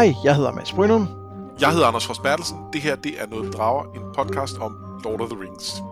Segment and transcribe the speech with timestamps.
[0.00, 1.08] Hej, jeg hedder Mads Brynum.
[1.60, 2.58] Jeg hedder Anders Fors Bertelsen.
[2.72, 5.82] Det her det er Noget Drager, en podcast om Lord of the Rings.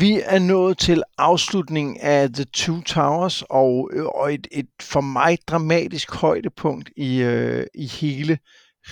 [0.00, 5.00] Vi er nået til afslutningen af The Two Towers, og, øh, og et, et for
[5.00, 8.38] mig dramatisk højdepunkt i, øh, i hele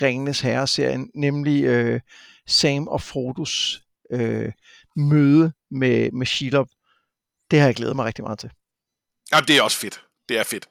[0.02, 2.00] Ringenes Herre-serien, nemlig øh,
[2.46, 4.52] Sam og Frodos øh,
[4.96, 6.68] møde med, med Shelob.
[7.50, 8.50] Det har jeg glædet mig rigtig meget til.
[9.32, 10.04] Ja, det er også fedt.
[10.28, 10.68] Det er fedt.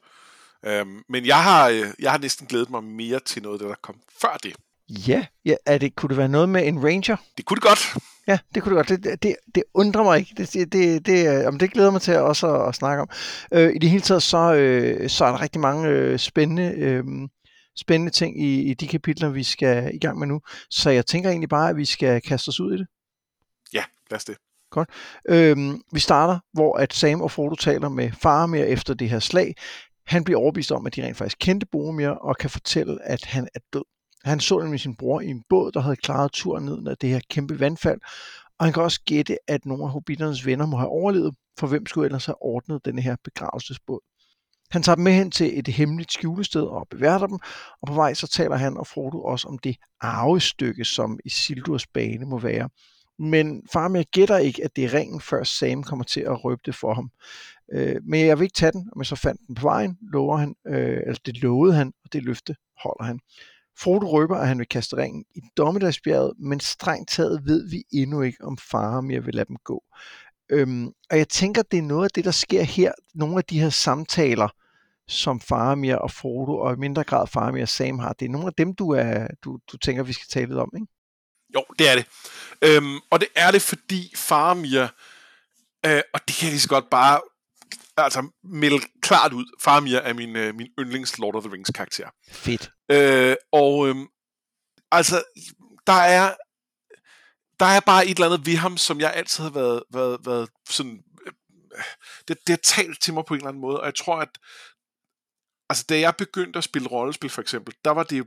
[0.64, 4.00] Øhm, men jeg har, øh, jeg har næsten glædet mig mere til noget, der kom
[4.20, 4.56] før det.
[4.88, 7.16] Ja, ja er det, kunne det være noget med en ranger?
[7.36, 7.96] Det kunne det godt.
[8.26, 9.04] Ja, det kunne det godt.
[9.04, 10.34] Det, det, det undrer mig ikke.
[10.36, 13.08] Det, det, det, det, om det glæder mig til også at, at snakke om.
[13.52, 17.04] Øh, I det hele taget, så, øh, så er der rigtig mange øh, spændende, øh,
[17.78, 20.40] spændende ting i, i de kapitler, vi skal i gang med nu.
[20.70, 22.86] Så jeg tænker egentlig bare, at vi skal kaste os ud i det.
[23.72, 24.36] Ja, lad os det.
[24.70, 24.88] Godt.
[25.28, 29.54] Øhm, vi starter, hvor at Sam og Frodo taler med Faramir efter det her slag.
[30.06, 33.48] Han bliver overbevist om, at de rent faktisk kendte Boromir, og kan fortælle, at han
[33.54, 33.84] er død.
[34.24, 37.10] Han så nemlig sin bror i en båd, der havde klaret turen ned af det
[37.10, 38.00] her kæmpe vandfald,
[38.58, 41.86] og han kan også gætte, at nogle af hobbiternes venner må have overlevet, for hvem
[41.86, 44.00] skulle ellers have ordnet denne her begravelsesbåd.
[44.70, 47.38] Han tager dem med hen til et hemmeligt skjulested og beværter dem,
[47.82, 52.26] og på vej så taler han og Frodo også om det arvestykke, som Isildurs bane
[52.26, 52.68] må være.
[53.18, 56.74] Men Faramir gætter ikke, at det er ringen, før Sam kommer til at røbe det
[56.74, 57.10] for ham.
[57.72, 60.54] Øh, men jeg vil ikke tage den, og så fandt den på vejen, lover han,
[60.66, 63.20] øh, altså det lovede han, og det løfte holder han.
[63.80, 68.22] Frodo røber, at han vil kaste ringen i Dommedagsbjerget, men strengt taget ved vi endnu
[68.22, 69.82] ikke, om Faramir vil lade dem gå.
[70.50, 72.92] Øhm, og jeg tænker, det er noget af det, der sker her.
[73.14, 74.48] Nogle af de her samtaler,
[75.08, 78.46] som Faramir og Frodo, og i mindre grad Faramir og Sam har, det er nogle
[78.46, 80.86] af dem, du, er, du, du tænker, vi skal tale lidt om, ikke?
[81.54, 82.06] Jo, det er det.
[82.62, 84.82] Øhm, og det er det, fordi Faramir,
[85.86, 87.20] øh, og det kan jeg lige så godt bare
[87.96, 89.44] altså melde klart ud.
[89.60, 92.08] Faramir er min, øh, min yndlings Lord of the Rings karakter.
[92.32, 92.70] Fedt.
[92.90, 93.96] Øh, og øh,
[94.90, 95.22] altså,
[95.86, 96.34] der er
[97.60, 100.48] der er bare et eller andet ved ham, som jeg altid har været, været, været
[100.70, 101.32] sådan, øh,
[102.28, 104.38] det, det har talt til mig på en eller anden måde, og jeg tror, at
[105.68, 108.26] altså, da jeg begyndte at spille rollespil for eksempel, der var det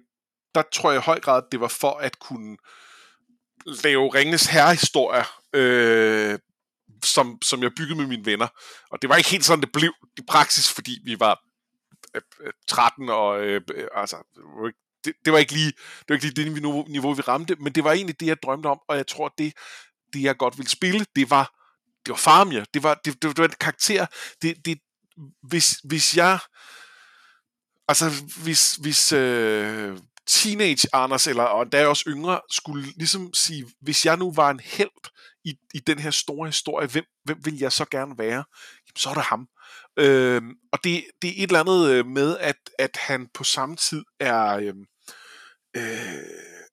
[0.56, 2.57] der tror jeg i høj grad, at det var for at kunne
[3.84, 6.40] lave Ringens herrehistorier, øh,
[7.03, 8.47] som, som jeg byggede med mine venner.
[8.91, 11.41] Og det var ikke helt sådan, det blev i praksis, fordi vi var
[12.16, 14.18] øh, øh 13 og øh, øh altså,
[15.06, 17.74] det, det, var ikke lige det var ikke lige det niveau, niveau, vi ramte, men
[17.74, 19.53] det var egentlig det, jeg drømte om, og jeg tror, det,
[20.13, 21.53] det jeg godt ville spille, det var
[22.06, 24.06] det var Farmia, det var, det, det, det var en karakter,
[24.41, 24.80] det, det,
[25.44, 26.40] hvis, hvis jeg,
[27.91, 29.97] altså hvis, hvis øh,
[30.28, 34.50] teenage Anders, eller og der er også yngre, skulle ligesom sige, hvis jeg nu var
[34.50, 35.12] en held
[35.46, 38.44] i, i den her store historie, hvem, hvem vil jeg så gerne være?
[38.88, 39.47] Jamen, så er det ham.
[40.00, 40.41] Øh,
[40.72, 44.03] og det, det er et eller andet øh, med, at, at han på samme tid
[44.19, 44.74] er, øh,
[45.78, 46.24] øh,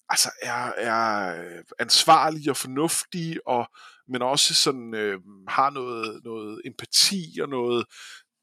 [0.08, 1.34] altså er, er
[1.78, 3.68] ansvarlig og fornuftig, og,
[4.08, 5.18] men også sådan øh,
[5.48, 7.84] har noget, noget empati og noget,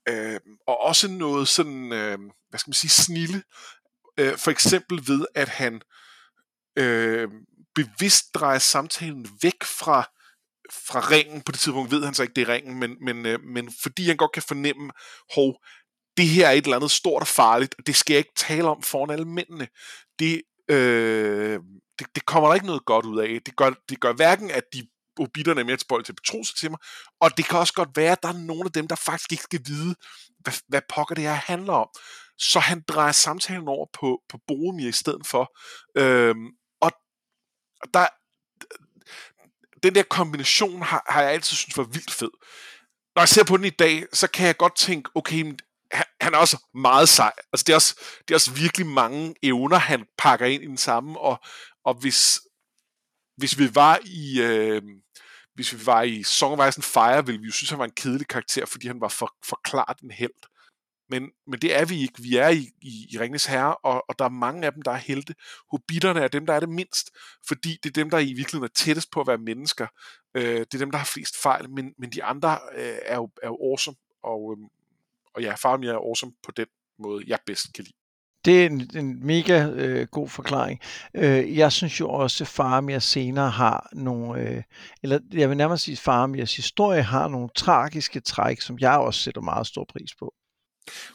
[0.10, 3.44] øh, og også noget sådan, øh, hvad skal man sige, snille.
[4.20, 5.82] Øh, for eksempel ved, at han
[6.78, 7.30] øh,
[7.76, 10.10] bevidst drejer samtalen væk fra
[10.72, 13.40] fra ringen, på det tidspunkt ved han så ikke, det er ringen, men, men, øh,
[13.44, 14.92] men fordi han godt kan fornemme,
[15.36, 15.56] hov,
[16.18, 18.68] det her er et eller andet stort og farligt, og det skal jeg ikke tale
[18.68, 19.68] om foran alle mændene.
[20.20, 21.60] Det, øh,
[22.00, 23.40] det, det kommer der ikke noget godt ud af.
[23.46, 24.88] Det gør, det gør hverken, at de
[25.20, 26.80] obitterne med mere tilbøjelige til at betro sig til mig,
[27.22, 29.44] og det kan også godt være, at der er nogle af dem, der faktisk ikke
[29.44, 29.96] skal vide,
[30.40, 31.88] hvad, hvad pokker det her handler om.
[32.38, 35.58] Så han drejer samtalen over på, på Boromir i stedet for.
[35.98, 36.48] Øhm,
[36.82, 36.92] og
[37.94, 38.08] der,
[39.84, 42.32] den der kombination har, har jeg altid synes var vildt fed.
[43.16, 45.46] Når jeg ser på den i dag, så kan jeg godt tænke, okay,
[45.92, 47.32] han, han er også meget sej.
[47.54, 50.78] Altså, det er også, det er også virkelig mange evner, han pakker ind i den
[50.78, 51.40] samme, og,
[51.86, 52.40] og hvis,
[53.38, 54.42] hvis vi var i...
[54.42, 54.82] Øh,
[55.56, 57.86] hvis vi var i Song of Ice and Fire, ville vi jo synes, han var
[57.86, 60.32] en kedelig karakter, fordi han var for, for klart en held.
[61.10, 62.22] Men, men det er vi ikke.
[62.22, 64.92] Vi er i, i, i Ringnes Herre, og, og der er mange af dem, der
[64.92, 65.36] er helte.
[65.72, 67.12] Hobitterne er dem, der er det mindst,
[67.48, 69.88] fordi det er dem, der i virkeligheden er tættest på at være mennesker.
[70.36, 73.30] Øh, det er dem, der har flest fejl, men, men de andre øh, er, jo,
[73.44, 74.68] er jo awesome, og, øh,
[75.34, 76.68] og ja, Faramir er awesome på den
[77.00, 78.05] måde, jeg bedst kan lide.
[78.46, 80.80] Det er en, en mega øh, god forklaring.
[81.14, 84.64] Øh, jeg synes jo også, at Faramir senere har nogle, øh,
[85.04, 89.20] eller jeg vil nærmere sige, at Faramirs historie har nogle tragiske træk, som jeg også
[89.20, 90.34] sætter meget stor pris på.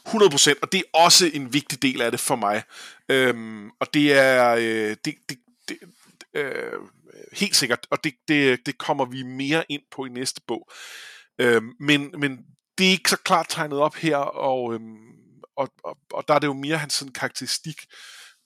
[0.07, 2.63] 100%, og det er også en vigtig del af det for mig.
[3.09, 5.37] Øhm, og det er øh, det, det,
[5.69, 5.77] det,
[6.33, 6.79] øh,
[7.33, 10.69] helt sikkert, og det, det, det kommer vi mere ind på i næste bog.
[11.39, 12.37] Øhm, men, men
[12.77, 15.10] det er ikke så klart tegnet op her, og, øhm,
[15.57, 17.85] og, og, og der er det jo mere hans sådan karakteristik.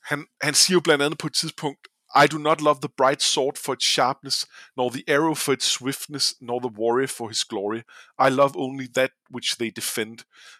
[0.03, 1.87] Han, han siger jo blandt andet på et tidspunkt,
[2.23, 4.47] I do not love the bright sword for its sharpness,
[4.77, 7.81] nor the arrow for its swiftness, nor the warrior for his glory.
[8.27, 10.17] I love only that which they defend.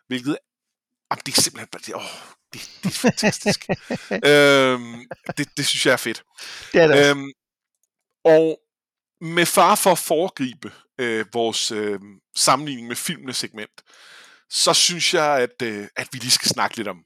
[0.08, 0.38] Hvilket
[1.12, 2.02] Jamen, det er simpelthen bare, det, åh,
[2.54, 3.66] det, det er fantastisk.
[4.32, 5.06] øhm,
[5.38, 6.24] det, det synes jeg er fedt.
[6.74, 7.32] Det er det øhm,
[8.24, 8.60] og
[9.22, 12.00] med far for at foregribe øh, vores øh,
[12.36, 13.82] sammenligning med filmene segment,
[14.50, 16.98] så synes jeg, at, øh, at vi lige skal snakke lidt om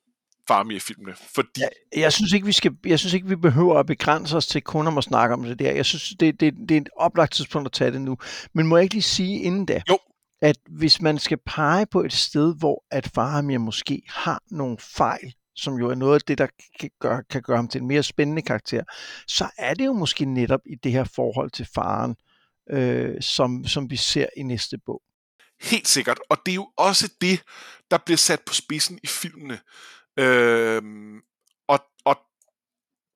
[0.47, 1.15] Farmir-filmene.
[1.35, 1.61] Fordi...
[1.61, 4.61] Jeg, jeg, synes ikke, vi skal, jeg synes ikke, vi behøver at begrænse os til
[4.61, 5.71] kun om at snakke om det der.
[5.71, 8.17] Jeg synes, det, det, det er et oplagt tidspunkt at tage det nu.
[8.53, 9.81] Men må jeg ikke lige sige inden da?
[9.89, 9.97] Jo
[10.41, 15.33] at hvis man skal pege på et sted, hvor at Faramir måske har nogle fejl,
[15.55, 16.47] som jo er noget af det, der
[16.79, 18.83] kan gøre, kan gøre ham til en mere spændende karakter,
[19.27, 22.15] så er det jo måske netop i det her forhold til faren,
[22.69, 25.01] øh, som, som vi ser i næste bog.
[25.61, 27.43] Helt sikkert, og det er jo også det,
[27.91, 29.59] der bliver sat på spidsen i filmene.
[30.19, 30.81] Øh,
[31.67, 32.17] og, og,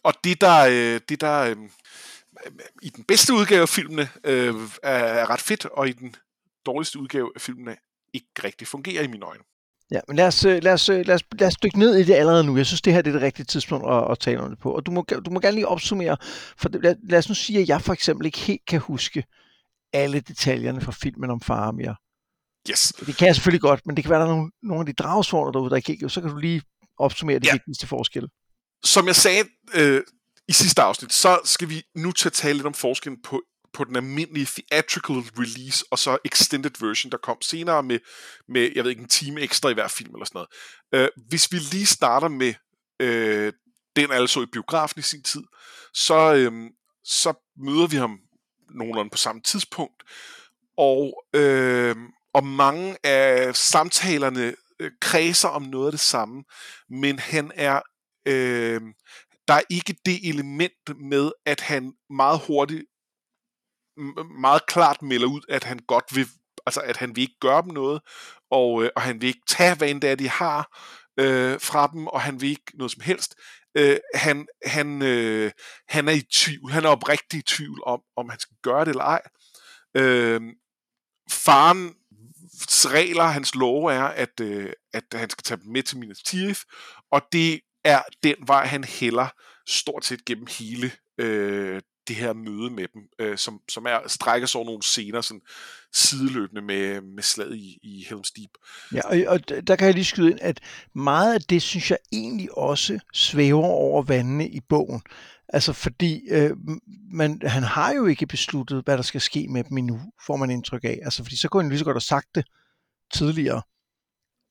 [0.04, 1.57] og det der, øh, det der øh,
[2.81, 6.16] i den bedste udgave af filmene øh, er ret fedt, og i den
[6.66, 7.78] dårligste udgave af filmene
[8.13, 9.44] ikke rigtig fungerer i mine øjne.
[9.92, 12.04] Ja, men lad os, øh, lad, os, øh, lad, os, lad os dykke ned i
[12.04, 12.57] det allerede nu.
[12.57, 14.72] Jeg synes, det her det er det rigtige tidspunkt at, at tale om det på.
[14.72, 16.18] Og du må, du må gerne lige opsummere,
[16.57, 19.24] for lad, lad os nu sige, at jeg for eksempel ikke helt kan huske
[19.94, 21.94] alle detaljerne fra filmen om Faramir.
[22.69, 22.94] Yes.
[23.06, 24.94] Det kan jeg selvfølgelig godt, men det kan være, der er nogle, nogle af de
[24.94, 26.62] dragsvorene derude, der ikke Så kan du lige
[26.98, 27.54] opsummere de ja.
[27.54, 28.30] vigtigste forskelle.
[28.83, 29.44] Som jeg sagde
[29.75, 30.01] øh,
[30.48, 33.42] i sidste afsnit, så skal vi nu til at tale lidt om forskellen på
[33.74, 38.00] på den almindelige theatrical release, og så extended version, der kom senere med,
[38.48, 40.45] med jeg ved ikke, en time ekstra i hver film eller sådan
[40.92, 41.10] noget.
[41.15, 42.54] Uh, hvis vi lige starter med
[43.04, 43.54] uh,
[43.95, 45.44] den altså i biografen i sin tid,
[45.94, 46.69] så, uh,
[47.04, 48.19] så møder vi ham
[48.69, 50.04] nogenlunde på samme tidspunkt,
[50.77, 51.95] og, uh,
[52.34, 56.44] og mange af samtalerne uh, kredser om noget af det samme,
[56.90, 57.82] men han er
[58.28, 58.82] øh,
[59.48, 62.84] der er ikke det element med, at han meget hurtigt
[64.40, 66.28] meget klart melder ud, at han godt vil,
[66.66, 68.02] altså at han vil ikke gøre dem noget,
[68.52, 70.80] og, øh, og han vil ikke tage, hvad end det er, de har
[71.20, 73.36] øh, fra dem, og han vil ikke noget som helst.
[73.78, 75.52] Øh, han, han, øh,
[75.88, 78.90] han er i tvivl, han er oprigtig i tvivl om, om han skal gøre det
[78.90, 79.22] eller ej.
[79.98, 80.42] Øh,
[81.32, 81.96] faren
[82.86, 86.62] regler, hans love er, at, øh, at han skal tage dem med til Minas Tirith,
[87.12, 89.28] og det er den vej, han hælder
[89.68, 94.48] stort set gennem hele øh, det her møde med dem, øh, som, som er, strækker
[94.48, 95.42] sig over nogle scener sådan
[95.94, 98.50] sideløbende med, med slaget i, i Helm's Deep.
[98.94, 100.60] Ja, og, og der kan jeg lige skyde ind, at
[100.96, 105.02] meget af det, synes jeg egentlig også svæver over vandene i bogen.
[105.54, 106.52] Altså fordi øh,
[107.12, 110.50] man, han har jo ikke besluttet, hvad der skal ske med dem endnu, får man
[110.50, 111.00] indtryk af.
[111.04, 112.46] Altså fordi så kunne han lige så godt have sagt det
[113.14, 113.62] tidligere.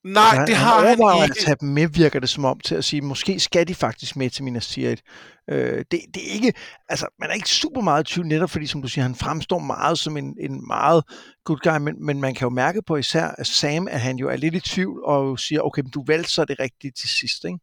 [0.04, 1.40] Nej, altså, han, det har han, han ikke.
[1.40, 4.16] at tage dem med, virker det som om, til at sige, måske skal de faktisk
[4.16, 5.02] med til Minas Tirith.
[5.50, 6.52] Øh, det, det er ikke,
[6.88, 9.58] altså, man er ikke super meget i tvivl, netop fordi, som du siger, han fremstår
[9.58, 11.04] meget som en, en meget
[11.44, 14.28] good guy, men, men man kan jo mærke på især at Sam, at han jo
[14.28, 17.44] er lidt i tvivl, og siger, okay, men du valgte så det rigtige til sidst,
[17.44, 17.58] ikke?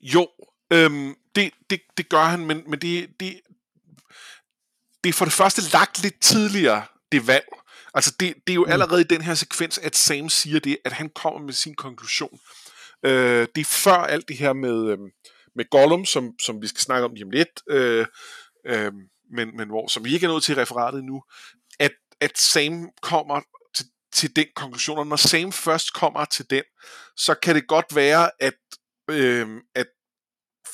[0.00, 0.28] Jo,
[0.72, 3.40] øhm, det, det, det gør han, men, men det, det,
[5.04, 7.46] det er for det første lagt lidt tidligere, det valg.
[7.94, 8.72] Altså, det, det er jo mm.
[8.72, 12.40] allerede i den her sekvens, at Sam siger det, at han kommer med sin konklusion.
[13.02, 14.98] Øh, det er før alt det her med, øh,
[15.56, 18.06] med Gollum, som, som vi skal snakke om lige om lidt, øh,
[18.66, 18.92] øh,
[19.32, 21.22] men, men hvor, som vi ikke er nået til referatet nu,
[21.78, 23.40] at, at Sam kommer
[23.74, 26.62] til, til den konklusion, og når Sam først kommer til den,
[27.16, 28.54] så kan det godt være, at,
[29.10, 29.86] øh, at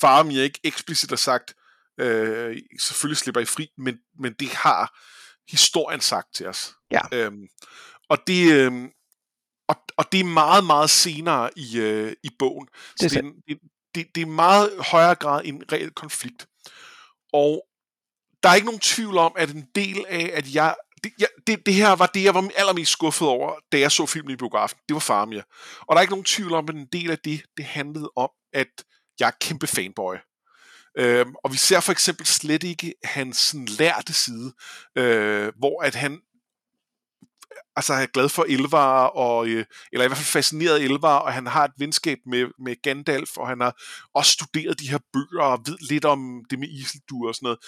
[0.01, 1.53] Faramir ikke eksplicit har sagt,
[1.99, 4.99] øh, selvfølgelig slipper I fri, men, men det har
[5.51, 6.73] historien sagt til os.
[6.91, 7.01] Ja.
[7.13, 7.47] Øhm,
[8.09, 8.91] og det, øhm,
[9.67, 12.67] og, og det er meget, meget senere i, øh, i bogen.
[12.99, 13.59] Så det, er, det,
[13.95, 16.47] det, det er meget højere grad en reel konflikt.
[17.33, 17.67] Og
[18.43, 21.65] der er ikke nogen tvivl om, at en del af, at jeg det, ja, det,
[21.65, 24.79] det her var det, jeg var allermest skuffet over, da jeg så filmen i biografen.
[24.87, 25.43] Det var Farmia.
[25.81, 28.29] Og der er ikke nogen tvivl om, at en del af det, det handlede om,
[28.53, 28.83] at
[29.19, 30.15] jeg er kæmpe fanboy.
[30.97, 34.53] Øhm, og vi ser for eksempel slet ikke hans sådan, lærte side,
[34.95, 36.21] øh, hvor at han
[37.75, 41.33] altså er glad for Elvar, og, øh, eller i hvert fald fascineret af Elvar, og
[41.33, 43.81] han har et venskab med, med Gandalf, og han har
[44.13, 47.59] også studeret de her bøger, og ved lidt om det med Isildur og sådan noget.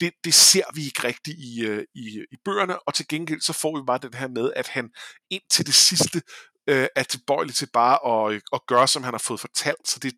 [0.00, 3.52] Det, det ser vi ikke rigtigt i, øh, i, i bøgerne, og til gengæld så
[3.52, 4.90] får vi bare den her med, at han
[5.30, 6.22] indtil det sidste
[6.68, 9.88] øh, er tilbøjelig til bare at, øh, at gøre, som han har fået fortalt.
[9.88, 10.14] Så det,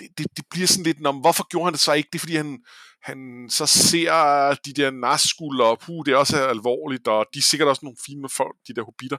[0.00, 2.08] det, det, det bliver sådan lidt, om hvorfor gjorde han det så ikke?
[2.12, 2.58] Det er fordi, han,
[3.02, 7.42] han så ser de der narskulder, og puh, det er også alvorligt, og de er
[7.42, 9.16] sikkert også nogle fine folk, de der hobitter,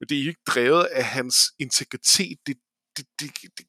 [0.00, 2.56] men det er ikke drevet af hans integritet, det,
[2.96, 3.66] det, det, det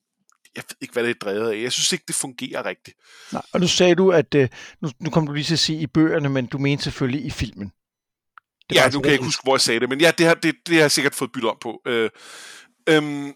[0.55, 1.61] jeg ved ikke, hvad det er drevet af.
[1.61, 2.97] Jeg synes ikke, det fungerer rigtigt.
[3.31, 4.49] Nej, og nu sagde du, at øh,
[4.81, 7.29] nu, nu kom du lige til at sige i bøgerne, men du mente selvfølgelig i
[7.29, 7.71] filmen.
[8.69, 10.33] Det ja, nu kan jeg ikke huske, hvor jeg sagde det, men ja, det har,
[10.33, 11.81] det, det har jeg sikkert fået byttet om på.
[11.87, 12.09] Øh,
[12.89, 13.33] øhm,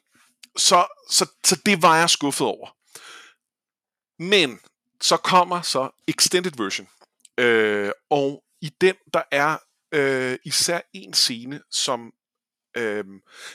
[0.58, 2.76] så, så, så det var jeg skuffet over.
[4.24, 4.60] Men
[5.02, 6.88] så kommer så extended version.
[7.38, 9.58] Øh, og i den, der er
[9.92, 12.12] øh, især en scene, som...
[12.78, 13.06] Øh,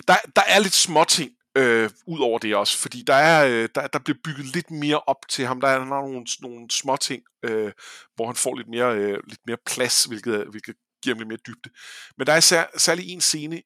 [0.08, 3.86] der, der er lidt småting øh, ud over det også, fordi der er øh, der,
[3.86, 5.60] der bliver bygget lidt mere op til ham.
[5.60, 7.72] Der er, der er nogle, nogle småting, øh,
[8.14, 11.38] hvor han får lidt mere, øh, lidt mere plads, hvilket, hvilket giver ham lidt mere
[11.46, 11.70] dybde.
[12.18, 13.62] Men der er sær, særlig en scene,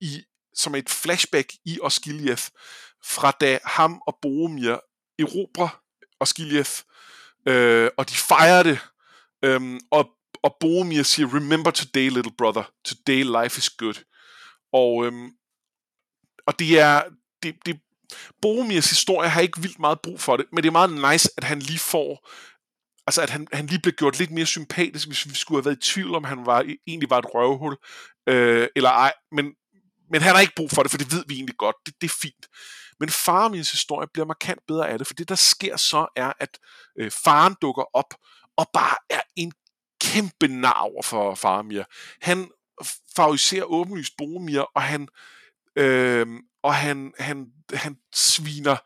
[0.00, 2.44] i, som et flashback i Osgiliath,
[3.04, 4.76] fra da ham og Boromir
[5.18, 5.80] erobrer
[6.20, 6.72] Osgiliath,
[7.48, 8.78] øh, og de fejrer det,
[9.44, 10.10] øh, og,
[10.42, 14.04] og Boromir siger, remember today, little brother, today life is good.
[14.72, 15.12] Og, øh,
[16.46, 17.02] og det er,
[17.42, 17.80] det, det,
[18.42, 21.44] Boromirs historie har ikke vildt meget brug for det, men det er meget nice, at
[21.44, 22.28] han lige får
[23.06, 25.86] altså at han, han lige blev gjort lidt mere sympatisk, hvis vi skulle have været
[25.86, 27.76] i tvivl om, han var, egentlig var et røvhul,
[28.28, 29.52] øh, eller ej, men,
[30.10, 32.06] men han har ikke brug for det, for det ved vi egentlig godt, det, det
[32.10, 32.46] er fint.
[33.00, 36.58] Men Faramins historie bliver markant bedre af det, for det der sker så er, at
[36.98, 38.14] øh, faren dukker op,
[38.56, 39.52] og bare er en
[40.00, 41.82] kæmpe nar for Faramir.
[42.20, 42.50] Han
[43.16, 45.08] favoriserer åbenlyst Boromir, og han,
[45.76, 46.26] øh,
[46.62, 48.76] og han, han, han sviner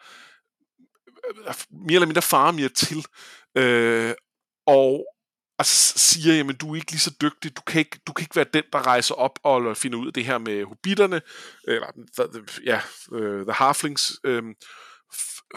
[1.47, 3.07] øh, mere eller mindre Faramir til,
[3.55, 4.15] øh,
[4.67, 5.07] og,
[5.59, 8.37] og siger, jamen du er ikke lige så dygtig, du kan ikke, du kan ikke
[8.37, 11.21] være den, der rejser op og finder ud af det her med hobitterne,
[11.65, 11.87] eller
[12.65, 14.43] ja, uh, The Halflings, øh,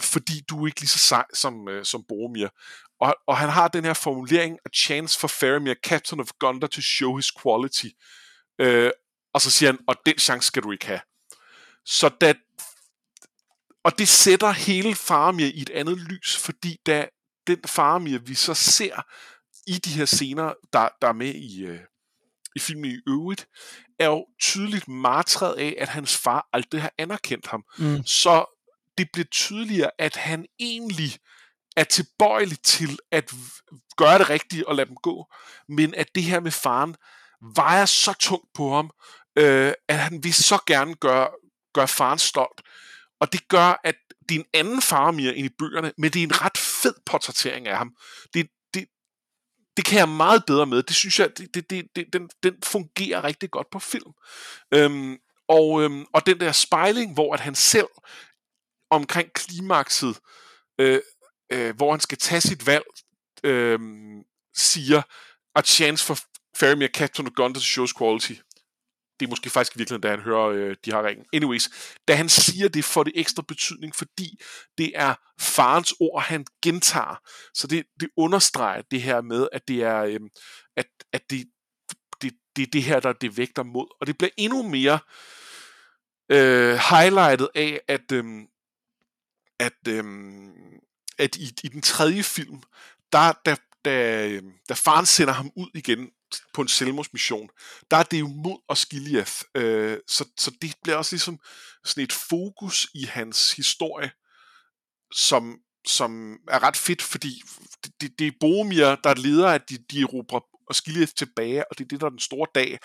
[0.00, 2.48] fordi du er ikke lige så sej som, øh, som Boromir.
[3.00, 6.80] Og, og han har den her formulering, a chance for Faramir, captain of Gondor, to
[6.80, 7.86] show his quality.
[8.58, 8.90] Øh,
[9.34, 11.00] og så siger han, og den chance skal du ikke have.
[11.84, 12.34] Så da,
[13.84, 17.08] og det sætter hele Faramir i et andet lys, fordi da
[17.46, 19.02] den Faramir, vi så ser
[19.66, 21.80] i de her scener, der, der er med i, øh,
[22.56, 23.48] i filmen i øvrigt,
[23.98, 27.64] er jo tydeligt martret af, at hans far aldrig har anerkendt ham.
[27.78, 28.06] Mm.
[28.06, 28.58] Så
[28.98, 31.18] det bliver tydeligere, at han egentlig
[31.76, 33.32] er tilbøjelig til at
[33.96, 35.26] gøre det rigtige og lade dem gå,
[35.68, 36.96] men at det her med faren
[37.56, 38.90] vejer så tungt på ham,
[39.38, 41.28] øh, at han vil så gerne gøre,
[41.74, 42.62] gøre faren stolt.
[43.20, 43.94] Og det gør, at
[44.28, 47.68] det er en anden Faramir end i bøgerne, men det er en ret fed portrættering
[47.68, 47.90] af ham.
[48.34, 48.46] Det,
[49.76, 50.82] det, kan jeg meget bedre med.
[50.82, 54.12] Det synes jeg, det, det, det, det, den, den fungerer rigtig godt på film.
[54.74, 57.88] Øhm, og, øhm, og den der spejling, hvor at han selv
[58.90, 60.18] omkring klimakset,
[60.78, 61.00] øh,
[61.52, 62.84] øh, hvor han skal tage sit valg,
[63.44, 63.78] øh,
[64.56, 65.02] siger,
[65.54, 66.18] a chance for
[66.56, 68.32] Faramir Captain of Gondor shows quality
[69.22, 71.26] det er måske faktisk virkelig, da han hører, øh, de har ringen.
[71.32, 71.70] Anyways,
[72.08, 74.40] da han siger det, får det ekstra betydning, fordi
[74.78, 77.20] det er farens ord, han gentager.
[77.54, 80.20] Så det, det understreger det her med, at det er, øh,
[80.76, 81.46] at, at det,
[82.22, 83.86] det, det, det her, der det vægter mod.
[84.00, 84.98] Og det bliver endnu mere
[86.28, 88.24] øh, highlightet af, at, øh,
[89.58, 90.04] at, øh,
[91.18, 92.62] at i, i den tredje film,
[93.12, 96.10] der, der, da, øhm, da faren sender ham ud igen
[96.54, 97.48] på en selvmordsmission,
[97.90, 99.32] der er det jo mod Osgiliath.
[99.54, 101.38] Øh, så, så det bliver også ligesom
[101.84, 104.10] sådan et fokus i hans historie,
[105.14, 107.42] som, som er ret fedt, fordi
[107.84, 111.84] det, det, det er Boromir, der leder at de, de erobrer Osgiliath tilbage, og det
[111.84, 112.78] er det, der er den store dag,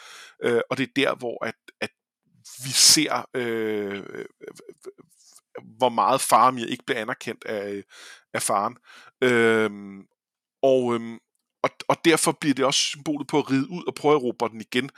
[0.44, 1.90] øh, og det er der, hvor at, at
[2.64, 4.26] vi ser, øh,
[5.78, 7.84] hvor meget Faramir ikke bliver anerkendt af,
[8.34, 8.78] af faren.
[9.24, 9.70] Øh,
[10.62, 11.20] og, øhm,
[11.64, 14.50] og, og derfor bliver det også symbolet på at ride ud og prøve at erobre
[14.50, 14.90] den igen,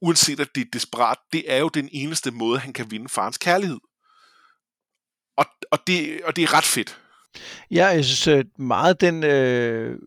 [0.00, 1.18] uanset at det er desperat.
[1.32, 3.78] Det er jo den eneste måde, han kan vinde farens kærlighed.
[5.36, 7.00] Og, og, det, og det er ret fedt.
[7.70, 9.98] Ja, jeg synes øh, meget den, øh,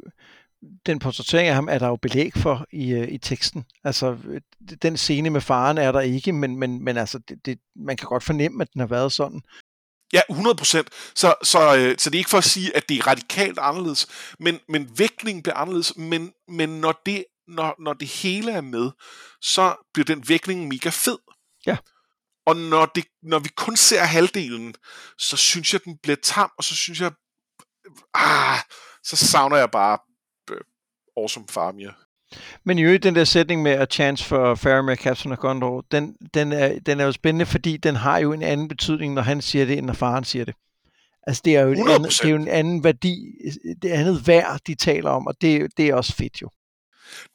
[0.86, 3.66] den portrættering af ham er der jo belæg for i, øh, i teksten.
[3.84, 4.42] Altså, øh,
[4.82, 8.08] den scene med faren er der ikke, men, men, men altså, det, det, man kan
[8.08, 9.42] godt fornemme, at den har været sådan.
[10.14, 10.90] Ja, 100 procent.
[11.16, 14.08] Så, så, øh, så det er ikke for at sige, at det er radikalt anderledes,
[14.40, 18.92] men, men vægtningen bliver anderledes, men, men når, det, når, når det hele er med,
[19.42, 21.18] så bliver den vægtning mega fed.
[21.66, 21.78] Ja.
[22.46, 24.76] Og når, det, når vi kun ser halvdelen,
[25.18, 27.12] så synes jeg, den bliver tam, og så synes jeg,
[28.14, 28.60] ah,
[29.04, 29.98] så savner jeg bare
[30.52, 30.62] øh,
[31.18, 31.94] Awesome Farmier.
[32.64, 36.16] Men i øvrigt, den der sætning med a chance for Faramir, Captain og Gondor, den,
[36.34, 39.42] den, er, den er jo spændende, fordi den har jo en anden betydning, når han
[39.42, 40.56] siger det, end når faren siger det.
[41.28, 43.26] Altså, det er jo, en anden, det er jo en anden værdi,
[43.82, 46.50] det er andet værd, de taler om, og det, det er også fedt jo.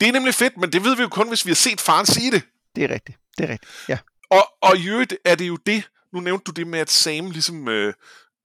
[0.00, 2.06] Det er nemlig fedt, men det ved vi jo kun, hvis vi har set faren
[2.06, 2.42] sige det.
[2.76, 3.98] Det er rigtigt, det er rigtigt, ja.
[4.30, 7.30] Og, og i øvrigt er det jo det, nu nævnte du det med, at Sam
[7.30, 7.94] ligesom øh,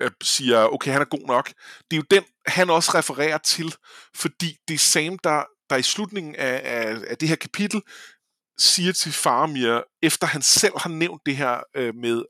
[0.02, 1.48] øh, siger, okay, han er god nok.
[1.92, 3.76] Det er jo den, han også refererer til,
[4.16, 7.82] fordi det er Sam, der, der i slutningen af, af, af det her kapitel
[8.58, 12.24] siger til Faramir, efter han selv har nævnt det her øh, med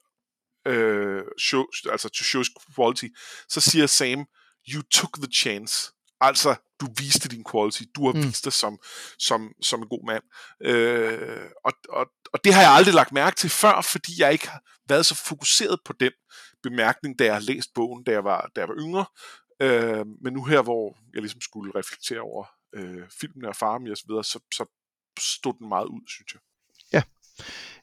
[0.68, 2.44] øh, show, altså to show
[2.76, 3.06] quality,
[3.50, 4.26] så siger Sam,
[4.74, 5.92] you took the chance.
[6.22, 7.84] Altså, du viste din quality.
[7.96, 8.24] Du har mm.
[8.24, 8.78] vist dig som,
[9.20, 10.24] som, som en god mand.
[10.62, 14.48] Øh, og, og, og det har jeg aldrig lagt mærke til før, fordi jeg ikke
[14.48, 16.12] har været så fokuseret på den
[16.64, 19.06] bemærkning, da jeg har læst bogen, da jeg var, da jeg var yngre.
[19.62, 23.98] Øh, men nu her, hvor jeg ligesom skulle reflektere over øh, filmen og Farmi og
[23.98, 24.66] så videre, så, så
[25.20, 26.42] stod den meget ud, synes jeg.
[26.94, 27.02] Ja.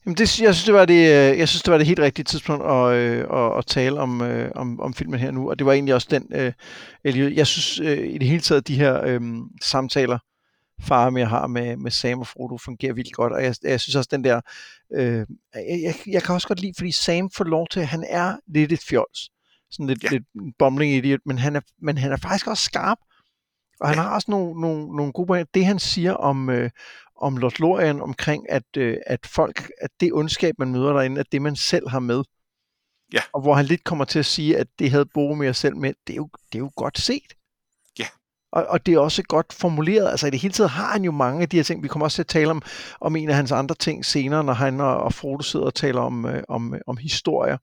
[0.05, 2.25] Jamen det, jeg, synes, det var det, øh, jeg synes, det var det helt rigtige
[2.25, 5.67] tidspunkt at, øh, at, at tale om, øh, om, om filmen her nu, og det
[5.67, 9.21] var egentlig også den, øh, jeg synes øh, i det hele taget, de her øh,
[9.63, 10.19] samtaler,
[10.83, 14.09] Faramir har med, med Sam og Frodo, fungerer vildt godt, og jeg, jeg synes også,
[14.13, 14.41] den der,
[14.95, 18.37] øh, jeg, jeg, jeg kan også godt lide, fordi Sam får lov til, han er
[18.47, 19.31] lidt et fjols,
[19.71, 20.09] sådan lidt, ja.
[20.09, 20.25] lidt
[20.59, 22.99] bumbling idiot, men han, er, men han er faktisk også skarp,
[23.81, 25.51] og han har også nogle, nogle, nogle gode pointer.
[25.55, 26.71] Det han siger om, øh,
[27.17, 31.25] om Lord Lorien, omkring at, øh, at folk, at det ondskab, man møder derinde, er
[31.33, 32.23] det, man selv har med.
[33.13, 33.21] Ja.
[33.33, 36.13] Og hvor han lidt kommer til at sige, at det havde Boromir selv med, det
[36.13, 37.35] er jo, det er jo godt set.
[37.99, 38.07] Ja.
[38.53, 40.11] Og, og det er også godt formuleret.
[40.11, 41.83] Altså i det hele taget har han jo mange af de her ting.
[41.83, 42.63] Vi kommer også til at tale om,
[43.01, 46.01] om en af hans andre ting senere, når han og, og Frodo sidder og taler
[46.01, 47.57] om, øh, om, om historier.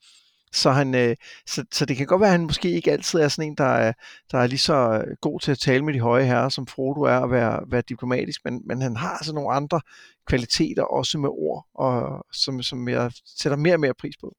[0.53, 1.15] Så, han, øh,
[1.47, 3.65] så, så det kan godt være, at han måske ikke altid er sådan en, der
[3.65, 3.93] er,
[4.31, 7.01] der er lige så øh, god til at tale med de høje herrer, som Frodo
[7.01, 9.81] er at være, være diplomatisk, men, men han har altså nogle andre
[10.27, 14.35] kvaliteter, også med ord, og, som, som jeg sætter mere og mere pris på.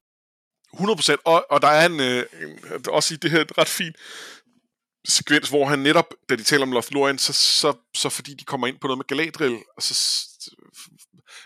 [0.74, 2.24] 100%, og, og der er en, øh,
[2.88, 3.96] også i det her ret fint
[5.08, 8.66] sekvens, hvor han netop, da de taler om Lothlorien, så, så, så fordi de kommer
[8.66, 9.94] ind på noget med Galadriel, og så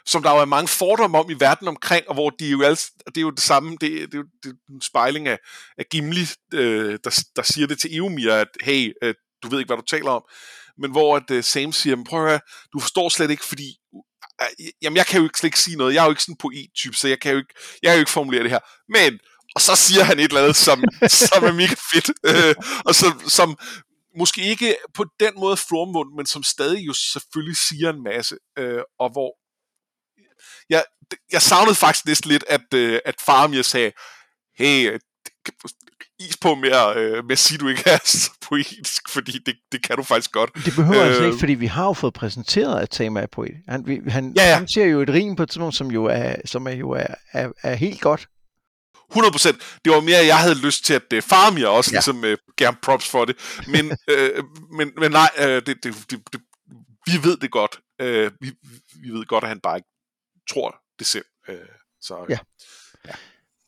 [0.06, 2.76] som der jo er mange fordomme om i verden omkring, og hvor de jo alle,
[3.06, 5.38] det er jo det samme, det, det er jo det er en spejling af,
[5.78, 9.68] af Gimli, øh, der, der siger det til Eomir, at hey, øh, du ved ikke,
[9.68, 10.22] hvad du taler om,
[10.78, 12.40] men hvor at øh, Sam siger, prøv at høre,
[12.72, 13.76] du forstår slet ikke, fordi
[14.42, 16.32] øh, jamen jeg kan jo ikke slet ikke sige noget, jeg er jo ikke sådan
[16.32, 19.18] en poet-type, så jeg kan jo ikke, jeg kan jo ikke formulere det her, men
[19.54, 20.84] og så siger han et eller andet, som,
[21.28, 23.58] som er mega fedt, øh, og som, som
[24.18, 28.82] måske ikke på den måde flormund, men som stadig jo selvfølgelig siger en masse, øh,
[28.98, 29.30] og hvor
[30.72, 30.84] jeg,
[31.32, 33.92] jeg savnede faktisk næsten lidt, at, øh, at Faramir sagde,
[34.58, 34.98] hey,
[36.20, 39.82] is på mere, øh, med at sige, du ikke er så poetisk, fordi det, det
[39.82, 40.50] kan du faktisk godt.
[40.64, 43.54] Det behøver øh, altså ikke, fordi vi har jo fået præsenteret, at Tama er poet.
[43.68, 44.54] Han, vi, han, ja, ja.
[44.54, 47.14] han siger jo et rim på et tidspunkt, som jo er, som er, jo er,
[47.32, 48.28] er, er helt godt.
[49.14, 49.80] 100%.
[49.84, 51.96] Det var mere, at jeg havde lyst til, at uh, Faramir også ja.
[51.96, 53.36] ligesom uh, gav props for det.
[53.66, 54.44] Men, uh,
[54.78, 56.40] men, men nej, uh, det, det, det, det,
[57.06, 57.78] vi ved det godt.
[58.02, 58.52] Uh, vi,
[59.02, 59.88] vi ved godt, at han bare ikke
[60.52, 61.24] tror det selv.
[61.48, 61.56] Øh,
[62.00, 62.26] så, øh.
[62.30, 62.38] ja.
[63.06, 63.12] ja.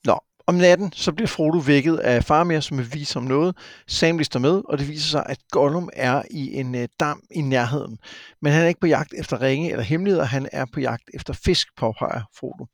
[0.05, 3.57] Nå, om natten, så bliver Frodo vækket af Faramir, som vil vise ham noget.
[3.87, 7.41] Sam lister med, og det viser sig, at Gollum er i en øh, dam i
[7.41, 7.99] nærheden.
[8.43, 11.33] Men han er ikke på jagt efter ringe eller hemmeligheder, han er på jagt efter
[11.33, 12.67] fisk, påpeger Frodo.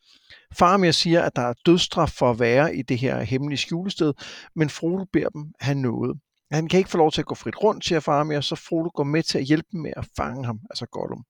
[0.53, 4.15] Faramir siger, at der er dødstraf for at være i det her hemmelige skjulested,
[4.57, 6.21] men Frodo beder dem have noget.
[6.51, 9.05] Han kan ikke få lov til at gå frit rundt, siger Faramir, så Frodo går
[9.05, 11.25] med til at hjælpe med at fange ham, altså Gollum.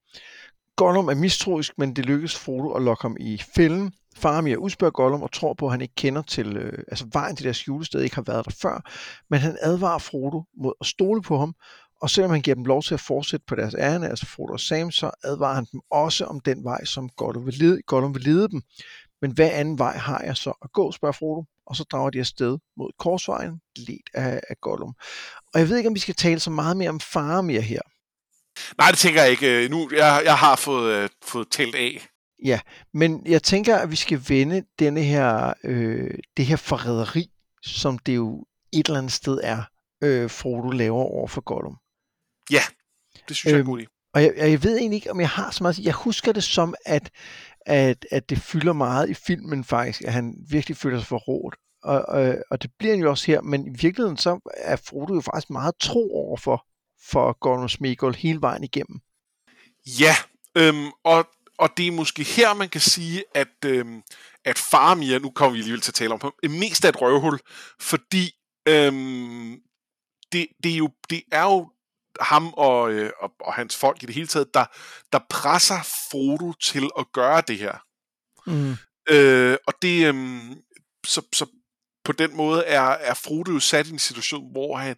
[0.81, 3.93] Gollum er mistroisk, men det lykkes Frodo at lokke ham i fælden.
[4.17, 7.45] Faramir udspørger Gollum og tror på, at han ikke kender til øh, altså vejen til
[7.45, 8.91] deres julested, ikke har været der før.
[9.31, 11.55] Men han advarer Frodo mod at stole på ham,
[12.03, 14.61] og selvom han giver dem lov til at fortsætte på deres ærne, altså Frodo og
[14.61, 18.23] Sam, så advarer han dem også om den vej, som Gollum vil lede, Gollum vil
[18.23, 18.63] lede dem.
[19.23, 22.19] Men hvad anden vej har jeg så at gå, spørger Frodo, og så drager de
[22.19, 24.95] afsted mod korsvejen, ledt af, af Gollum.
[25.55, 27.81] Og jeg ved ikke, om vi skal tale så meget mere om Faramir her.
[28.79, 29.65] Nej, det tænker jeg ikke.
[29.65, 32.07] Øh, nu, jeg, jeg har fået, øh, fået talt af.
[32.45, 32.61] Ja,
[32.95, 37.31] men jeg tænker, at vi skal vende denne her, øh, det her forræderi,
[37.63, 39.63] som det jo et eller andet sted er,
[40.03, 41.77] øh, Frodo laver over for Gollum.
[42.51, 42.63] Ja,
[43.29, 45.65] det synes jeg er øh, Og jeg, jeg ved egentlig ikke, om jeg har så
[45.65, 47.11] meget Jeg husker det som, at,
[47.67, 51.53] at, at det fylder meget i filmen faktisk, at han virkelig føler sig for råd.
[51.83, 55.15] Og, og, og det bliver han jo også her, men i virkeligheden så er Frodo
[55.15, 56.67] jo faktisk meget tro over for
[57.03, 59.01] for Gollum Smeagol hele vejen igennem.
[59.87, 60.17] Ja,
[60.55, 64.03] øhm, og, og det er måske her, man kan sige, at, øhm,
[64.45, 67.01] at Faramir, nu kommer vi alligevel til at tale om ham, er mest af et
[67.01, 67.39] røvhul,
[67.81, 68.31] fordi
[68.69, 69.61] øhm,
[70.33, 71.71] det, det, er jo, det er jo
[72.21, 74.65] ham og, øh, og, og hans folk i det hele taget, der,
[75.13, 77.79] der presser Frodo til at gøre det her.
[78.47, 78.77] Mm.
[79.11, 80.41] Øh, og det, øh,
[81.07, 81.47] så, så
[82.05, 84.97] på den måde er, er Frodo jo sat i en situation, hvor han,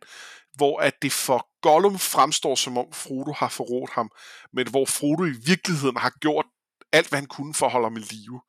[0.54, 4.10] hvor at det for Gollum fremstår som om Frodo har forrådt ham,
[4.52, 6.46] men hvor Frodo i virkeligheden har gjort
[6.92, 8.40] alt, hvad han kunne for at holde ham i live.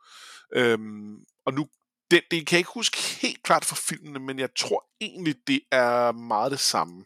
[0.55, 1.67] Øhm, og nu,
[2.11, 5.59] det, det kan jeg ikke huske helt klart fra filmene, men jeg tror egentlig, det
[5.71, 7.05] er meget det samme.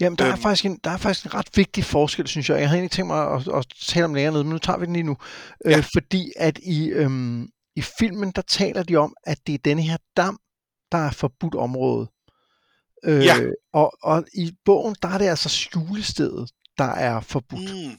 [0.00, 2.60] Jamen, der, øhm, er faktisk en, der er faktisk en ret vigtig forskel, synes jeg.
[2.60, 4.86] Jeg havde egentlig tænkt mig at, at tale om længere ned, men nu tager vi
[4.86, 5.16] den lige nu.
[5.64, 5.78] Øh, ja.
[5.78, 9.82] Øh, fordi at i, øhm, i filmen, der taler de om, at det er denne
[9.82, 10.38] her dam,
[10.92, 12.08] der er forbudt område.
[13.04, 13.34] Øh, ja.
[13.72, 17.86] og, og i bogen, der er det altså skjulestedet, der er forbudt.
[17.86, 17.92] Mm.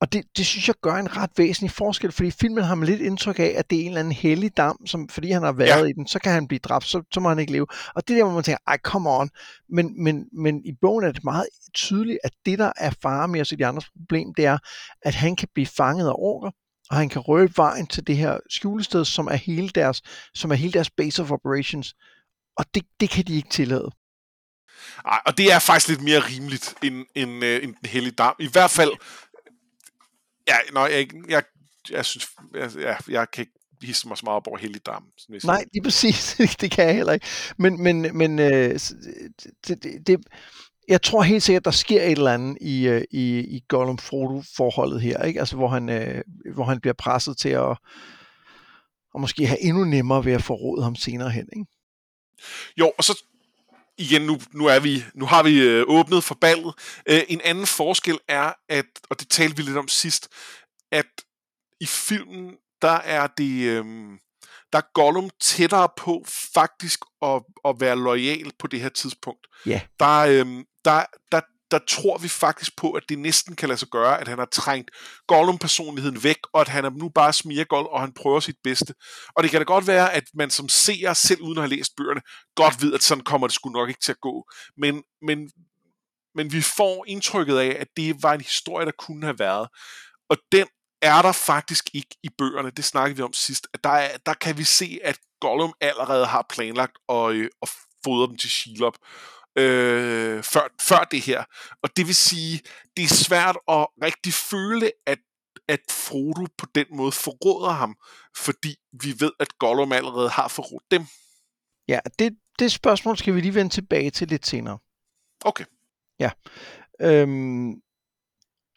[0.00, 2.88] Og det, det synes jeg gør en ret væsentlig forskel, fordi i filmen har man
[2.88, 5.52] lidt indtryk af, at det er en eller anden hellig dam, som fordi han har
[5.52, 5.84] været ja.
[5.84, 7.66] i den, så kan han blive dræbt, så, så må han ikke leve.
[7.94, 9.30] Og det der, hvor man tænker, ej, come on.
[9.68, 13.40] Men, men, men i bogen er det meget tydeligt, at det, der er fare med
[13.40, 14.58] os i de andres problem, det er,
[15.02, 16.50] at han kan blive fanget af orker,
[16.90, 20.02] og han kan røbe vejen til det her skjulested, som er hele deres,
[20.34, 21.94] som er hele deres base of operations.
[22.56, 23.90] Og det, det kan de ikke tillade.
[25.04, 28.36] Ej, og det er faktisk lidt mere rimeligt end, end, øh, end den hellige dam.
[28.38, 28.90] I hvert fald,
[30.48, 31.42] ja, når jeg, jeg,
[31.90, 35.04] jeg synes, jeg, jeg, jeg kan ikke hisse mig så meget op over hellig dam.
[35.44, 36.36] Nej, det er præcis.
[36.60, 37.26] det kan jeg heller ikke.
[37.58, 38.80] Men, men, men øh,
[39.66, 40.20] det, det, det,
[40.88, 45.22] jeg tror helt sikkert, der sker et eller andet i, øh, i, i Gollum-Frodo-forholdet her,
[45.22, 45.40] ikke?
[45.40, 46.22] Altså, hvor han, øh,
[46.54, 47.76] hvor han bliver presset til at,
[49.14, 51.66] og måske have endnu nemmere ved at forråde ham senere hen, ikke?
[52.76, 53.24] Jo, og så
[53.98, 56.74] igen, nu, nu, er vi, nu har vi øh, åbnet for ballet.
[57.08, 60.28] Øh, en anden forskel er, at, og det talte vi lidt om sidst,
[60.92, 61.06] at
[61.80, 63.84] i filmen, der er det, øh,
[64.72, 69.46] der er Gollum tættere på faktisk at, at være lojal på det her tidspunkt.
[69.66, 69.80] Ja.
[70.00, 73.88] Der, øh, der, der, der tror vi faktisk på, at det næsten kan lade sig
[73.88, 74.90] gøre, at han har trængt
[75.26, 78.94] Gollum-personligheden væk, og at han er nu bare smirgold, og han prøver sit bedste.
[79.36, 81.92] Og det kan da godt være, at man som seer, selv uden at have læst
[81.96, 82.20] bøgerne,
[82.56, 84.50] godt ved, at sådan kommer det sgu nok ikke til at gå.
[84.76, 85.50] Men, men,
[86.34, 89.68] men vi får indtrykket af, at det var en historie, der kunne have været.
[90.30, 90.66] Og den
[91.02, 92.70] er der faktisk ikke i bøgerne.
[92.70, 93.68] Det snakkede vi om sidst.
[93.74, 97.70] At der, er, der kan vi se, at Gollum allerede har planlagt at, øh, at
[98.04, 98.94] fodre dem til Shelob
[99.56, 101.44] øh, før, før det her.
[101.82, 102.60] Og det vil sige,
[102.96, 105.18] det er svært at rigtig føle, at
[105.68, 107.96] at Frodo på den måde forråder ham,
[108.36, 111.06] fordi vi ved, at Gollum allerede har forrådt dem.
[111.88, 114.78] Ja, det, det spørgsmål skal vi lige vende tilbage til lidt senere.
[115.44, 115.64] Okay.
[116.18, 116.30] Ja.
[117.00, 117.74] Øhm,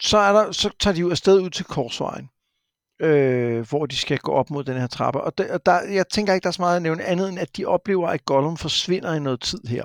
[0.02, 2.30] så, er der, så tager de jo afsted ud til Korsvejen,
[3.02, 5.22] øh, hvor de skal gå op mod den her trappe.
[5.22, 7.58] Og der, der, jeg tænker ikke, der er så meget at nævne andet, end at
[7.58, 9.84] de oplever, at Gollum forsvinder i noget tid her.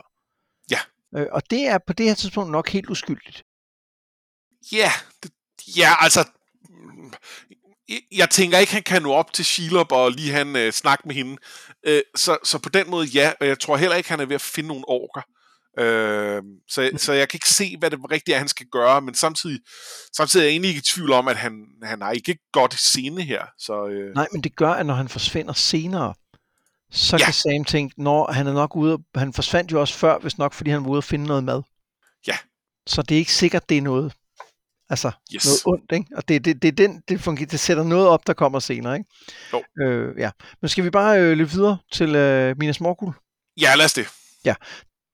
[1.16, 3.42] Øh, og det er på det her tidspunkt nok helt uskyldigt.
[4.72, 5.30] Ja, det,
[5.76, 6.28] ja altså,
[8.12, 11.14] jeg tænker ikke, han kan nå op til Shelob og lige han øh, snak med
[11.14, 11.36] hende.
[11.86, 14.34] Øh, så, så på den måde ja, og jeg tror heller ikke, han er ved
[14.34, 15.22] at finde nogle orker.
[15.78, 16.98] Øh, så, mm.
[16.98, 19.60] så jeg kan ikke se, hvad det rigtigt er, han skal gøre, men samtidig,
[20.16, 23.22] samtidig er jeg egentlig ikke i tvivl om, at han, han har ikke godt scene
[23.22, 23.44] her.
[23.58, 24.14] Så, øh...
[24.14, 26.14] Nej, men det gør, at når han forsvinder senere,
[26.92, 27.24] så ja.
[27.24, 30.52] kan Sam tænke, når han er nok ude, han forsvandt jo også før, hvis nok,
[30.52, 31.62] fordi han var ude at finde noget mad.
[32.26, 32.36] Ja.
[32.86, 34.12] Så det er ikke sikkert, det er noget,
[34.90, 35.44] altså yes.
[35.44, 36.16] noget ondt, ikke?
[36.16, 39.10] Og det, det, det, den, det, fungerer, det sætter noget op, der kommer senere, ikke?
[39.52, 39.62] Jo.
[39.84, 40.30] Øh, ja.
[40.60, 43.12] Men skal vi bare øh, løbe videre til øh, Minas Morgul?
[43.60, 44.06] Ja, lad os det.
[44.44, 44.54] Ja.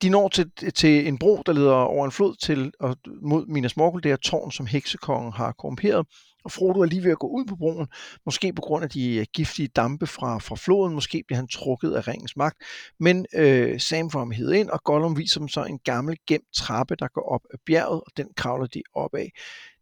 [0.02, 3.76] De når til, til en bro, der leder over en flod til og mod Minas
[3.76, 6.06] Morgul, det er tårn, som heksekongen har korrumperet,
[6.48, 7.86] og Frodo er lige ved at gå ud på broen,
[8.24, 11.92] måske på grund af de øh, giftige dampe fra, fra floden, måske bliver han trukket
[11.92, 12.56] af ringens magt,
[13.00, 16.54] men øh, Sam får ham hed ind, og Gollum viser dem så en gammel gemt
[16.54, 19.32] trappe, der går op af bjerget, og den kravler de op af.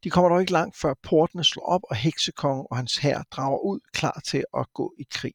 [0.05, 3.59] De kommer dog ikke langt før portene slår op, og heksekongen og hans hær drager
[3.59, 5.33] ud, klar til at gå i krig.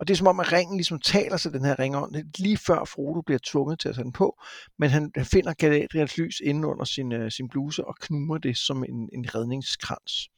[0.00, 2.84] Og det er som om, at ringen ligesom taler sig den her ringånd, lige før
[2.84, 4.42] Frodo bliver tvunget til at tage den på,
[4.78, 8.56] men han, han finder Galadriels lys inde under sin, uh, sin bluse og knuger det
[8.56, 10.28] som en, en redningskrans.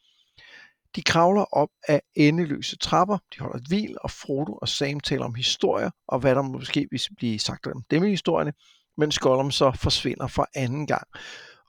[0.97, 5.25] De kravler op af endeløse trapper, de holder et hvil, og Frodo og Sam taler
[5.25, 8.53] om historier, og hvad der måske vil blive sagt om dem i historierne,
[8.97, 11.07] mens Gollum så forsvinder for anden gang.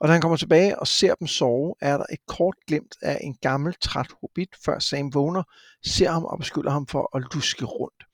[0.00, 3.18] Og da han kommer tilbage og ser dem sove, er der et kort glimt af
[3.20, 5.42] en gammel, træt hobbit, før Sam vågner,
[5.86, 8.04] ser ham og beskylder ham for at luske rundt.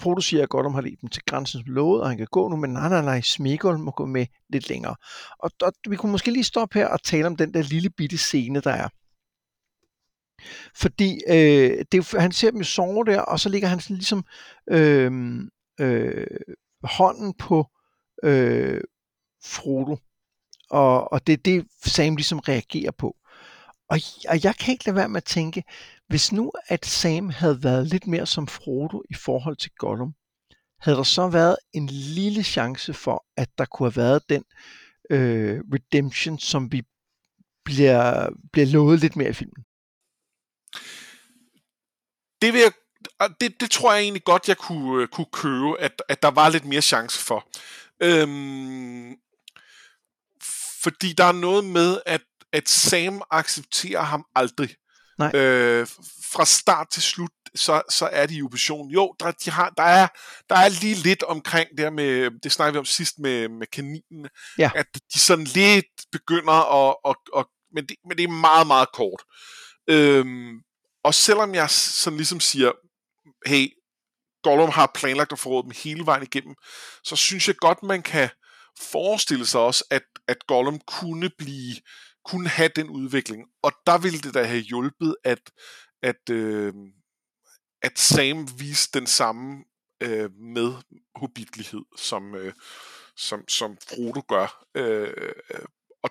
[0.00, 2.48] Frodo siger, at Gollum har ledt dem til grænsen som lovet, og han kan gå
[2.48, 4.96] nu, men nej, nej, nej, Smigol må gå med lidt længere.
[5.38, 8.18] Og, og vi kunne måske lige stoppe her og tale om den der lille bitte
[8.18, 8.88] scene, der er.
[10.76, 14.24] Fordi øh, det, han ser dem jo sove der, og så ligger han sådan ligesom
[14.70, 15.40] øh,
[15.80, 16.26] øh,
[16.82, 17.66] hånden på
[18.24, 18.80] øh,
[19.44, 19.96] Frodo.
[20.70, 23.16] og, og det er det, Sam ligesom reagerer på.
[23.88, 25.64] Og, og jeg kan ikke lade være med at tænke,
[26.08, 30.14] hvis nu at Sam havde været lidt mere som Frodo i forhold til Gollum,
[30.80, 34.44] havde der så været en lille chance for, at der kunne have været den
[35.10, 36.82] øh, redemption, som vi
[37.64, 39.64] bliver, bliver lovet lidt mere i filmen?
[42.42, 42.72] Det vil jeg
[43.40, 46.48] det, det tror jeg egentlig godt, jeg kunne, øh, kunne købe, at, at der var
[46.48, 47.48] lidt mere chance for.
[48.02, 49.14] Øhm,
[50.82, 52.22] fordi der er noget med, at,
[52.52, 54.74] at Sam accepterer ham aldrig.
[55.18, 55.30] Nej.
[55.34, 55.86] Øh,
[56.32, 58.90] fra start til slut, så, så er de i opposition.
[58.90, 60.08] Jo, der, de har, der, er,
[60.48, 64.28] der er lige lidt omkring det med, det snakker vi om sidst med, med kaninen,
[64.58, 64.70] ja.
[64.74, 68.88] at de sådan lidt begynder at, at, at men, det, men det er meget, meget
[68.92, 69.22] kort.
[69.90, 70.60] Øhm,
[71.06, 72.72] og selvom jeg sådan ligesom siger,
[73.46, 73.68] hey,
[74.42, 76.54] Gollum har planlagt at forråde dem hele vejen igennem,
[77.04, 78.28] så synes jeg godt, man kan
[78.80, 81.76] forestille sig også, at, at Gollum kunne blive
[82.24, 83.48] kunne have den udvikling.
[83.62, 85.50] Og der ville det da have hjulpet, at,
[86.02, 86.74] at, øh,
[87.82, 89.64] at Sam viste den samme
[90.02, 90.72] øh, med
[91.14, 92.52] hobitlighed, som, øh,
[93.16, 94.64] som, som Frodo gør.
[94.74, 95.64] Øh, øh
[96.02, 96.10] og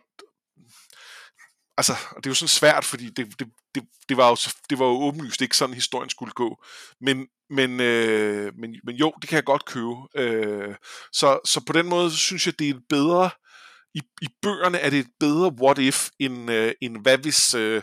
[1.77, 4.37] altså, og det er jo sådan svært, fordi det, det, det, det, var jo,
[4.69, 6.63] det var jo åbenlyst ikke sådan, historien skulle gå.
[7.01, 9.95] Men, men, øh, men, men jo, det kan jeg godt købe.
[10.15, 10.75] Øh,
[11.13, 13.29] så, så på den måde, synes jeg, det er et bedre,
[13.95, 17.81] i, i bøgerne er det et bedre what if, end, øh, end hvad hvis, øh,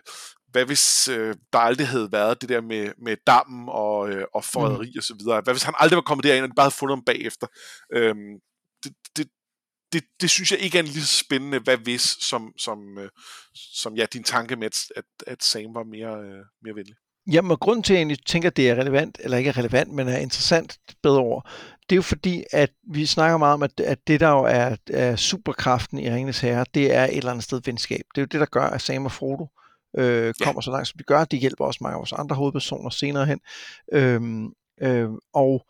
[0.50, 4.44] hvad hvis øh, der aldrig havde været det der med, med dammen og, øh, og
[4.44, 4.98] forræderi mm.
[4.98, 5.40] og så videre?
[5.40, 7.46] Hvad hvis han aldrig var kommet derind, og de bare havde fundet ham bagefter?
[7.94, 8.14] Øh,
[8.84, 9.28] det, det,
[9.92, 13.08] det, det synes jeg ikke er en lige så spændende, hvad hvis, som, som, øh,
[13.54, 16.94] som ja, din tanke med, at, at Sam var mere, øh, mere venlig.
[17.32, 19.58] Jamen, og grunden til, at jeg egentlig tænker, at det er relevant, eller ikke er
[19.58, 21.48] relevant, men er interessant, bedre ord,
[21.82, 24.76] det er jo fordi, at vi snakker meget om, at, at det der jo er,
[24.90, 28.02] er superkraften i Ringens Herre, det er et eller andet sted venskab.
[28.14, 29.46] Det er jo det, der gør, at Sam og Frodo
[29.98, 30.64] øh, kommer ja.
[30.64, 31.24] så langt, som de gør.
[31.24, 33.40] De hjælper også mange af vores andre hovedpersoner senere hen.
[33.92, 34.52] Øhm,
[34.82, 35.66] øh, og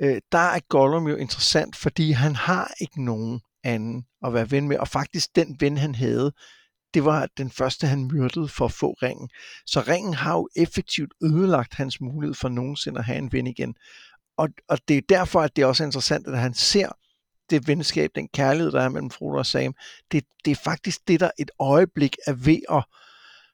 [0.00, 4.68] øh, der er Gollum jo interessant, fordi han har ikke nogen anden at være ven
[4.68, 6.32] med, og faktisk den ven, han havde,
[6.94, 9.28] det var den første, han myrdede for at få ringen.
[9.66, 13.74] Så ringen har jo effektivt ødelagt hans mulighed for nogensinde at have en ven igen.
[14.36, 16.88] Og, og det er derfor, at det er også interessant, at han ser
[17.50, 19.74] det venskab, den kærlighed, der er mellem Frodo og Sam.
[20.12, 22.84] Det, det er faktisk det, der et øjeblik er ved at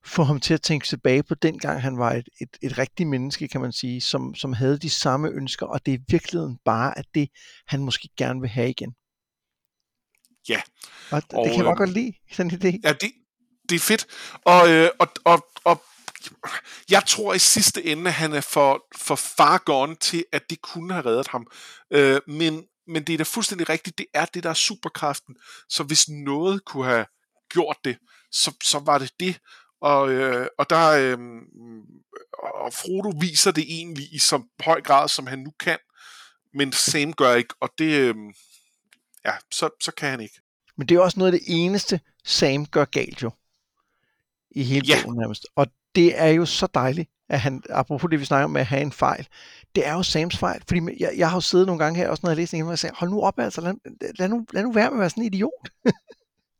[0.04, 3.08] få ham til at tænke tilbage på den gang, han var et, et, et rigtigt
[3.08, 6.58] menneske, kan man sige, som, som havde de samme ønsker, og det er i virkeligheden
[6.64, 7.28] bare at det,
[7.66, 8.94] han måske gerne vil have igen.
[10.48, 10.62] Ja.
[11.10, 12.80] Og, og det kan jeg øh, godt lide, sådan en idé.
[12.84, 13.12] Ja, det,
[13.68, 14.06] det er fedt.
[14.44, 15.84] Og, øh, og, og, og
[16.90, 20.94] jeg tror i sidste ende, han er for, for far gone til, at det kunne
[20.94, 21.46] have reddet ham.
[21.90, 25.36] Øh, men, men det er da fuldstændig rigtigt, det er det, der er superkraften.
[25.68, 27.06] Så hvis noget kunne have
[27.50, 27.98] gjort det,
[28.32, 29.38] så, så var det det.
[29.80, 31.18] Og, øh, og der øh,
[32.42, 35.78] og Frodo viser det egentlig i så høj grad, som han nu kan,
[36.54, 38.14] men Sam gør ikke, og det, øh,
[39.24, 40.40] ja, så, så kan han ikke.
[40.76, 43.30] Men det er også noget af det eneste, Sam gør galt jo.
[44.50, 45.02] I hele ja.
[45.04, 45.46] bogen nærmest.
[45.56, 48.66] Og det er jo så dejligt, at han, apropos det vi snakker om med at
[48.66, 49.28] have en fejl,
[49.74, 50.62] det er jo Sams fejl.
[50.68, 52.96] Fordi jeg, jeg har jo siddet nogle gange her, også når jeg læser og sagt,
[52.96, 53.74] hold nu op altså, lad,
[54.18, 55.68] lad, nu, lad nu være med at være sådan en idiot.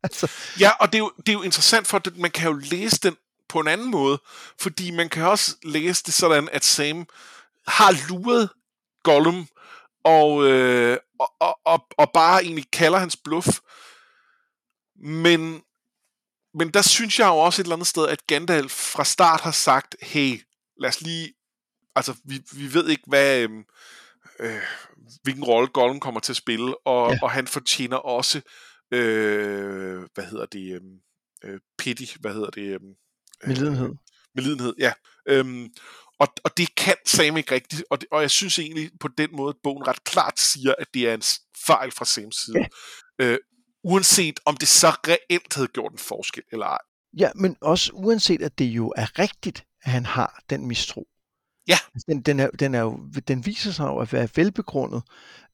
[0.05, 0.31] altså.
[0.61, 3.01] Ja, og det er, jo, det er jo interessant, for at man kan jo læse
[3.03, 3.17] den
[3.49, 4.23] på en anden måde,
[4.61, 7.07] fordi man kan også læse det sådan, at Sam
[7.67, 8.49] har luret
[9.03, 9.47] Gollum
[10.05, 13.49] og, øh, og, og, og, og bare egentlig kalder hans bluff.
[14.97, 15.63] Men,
[16.55, 19.51] men der synes jeg jo også et eller andet sted, at Gandalf fra start har
[19.51, 20.41] sagt, hey,
[20.81, 21.35] lad os lige,
[21.97, 23.51] altså vi, vi ved ikke, hvad, øh,
[24.41, 24.63] øh,
[25.23, 27.19] hvilken rolle Gollum kommer til at spille, og, ja.
[27.23, 28.41] og han fortjener også,
[28.93, 30.99] øh, hvad hedder det, øhm,
[31.45, 32.63] øh, pity, hvad hedder det?
[32.63, 32.81] Øh,
[33.47, 33.91] medlidenhed.
[34.35, 34.93] Medlidenhed, ja.
[35.29, 35.69] Øhm,
[36.23, 39.29] og, og det kan Sam ikke rigtigt, og, det, og jeg synes egentlig på den
[39.33, 41.23] måde, at bogen ret klart siger, at det er en
[41.67, 42.59] fejl fra Sams side.
[42.59, 43.25] Ja.
[43.25, 43.39] Øh,
[43.85, 46.79] uanset om det så reelt havde gjort en forskel eller ej.
[47.19, 51.07] Ja, men også uanset at det jo er rigtigt, at han har den mistro.
[51.69, 51.79] Ja.
[51.95, 55.03] Altså, den, den, er, den, er jo, den viser sig jo at være velbegrundet,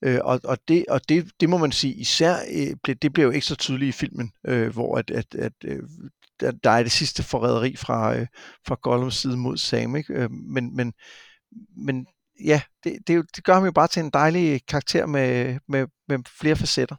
[0.02, 3.32] øh, og, og, det, og det, det må man sige især, øh, det bliver jo
[3.32, 5.82] ekstra tydeligt i filmen, øh, hvor at, at, at øh,
[6.40, 8.26] der, der er det sidste forræderi fra, øh,
[8.66, 10.12] fra Gollums side mod Sam, ikke?
[10.12, 10.92] Øh, men, men,
[11.76, 12.06] men
[12.44, 16.18] ja, det, det, det gør ham jo bare til en dejlig karakter med, med, med
[16.40, 16.96] flere facetter.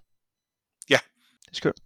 [0.89, 0.97] Ja.
[1.41, 1.79] Det er skønt.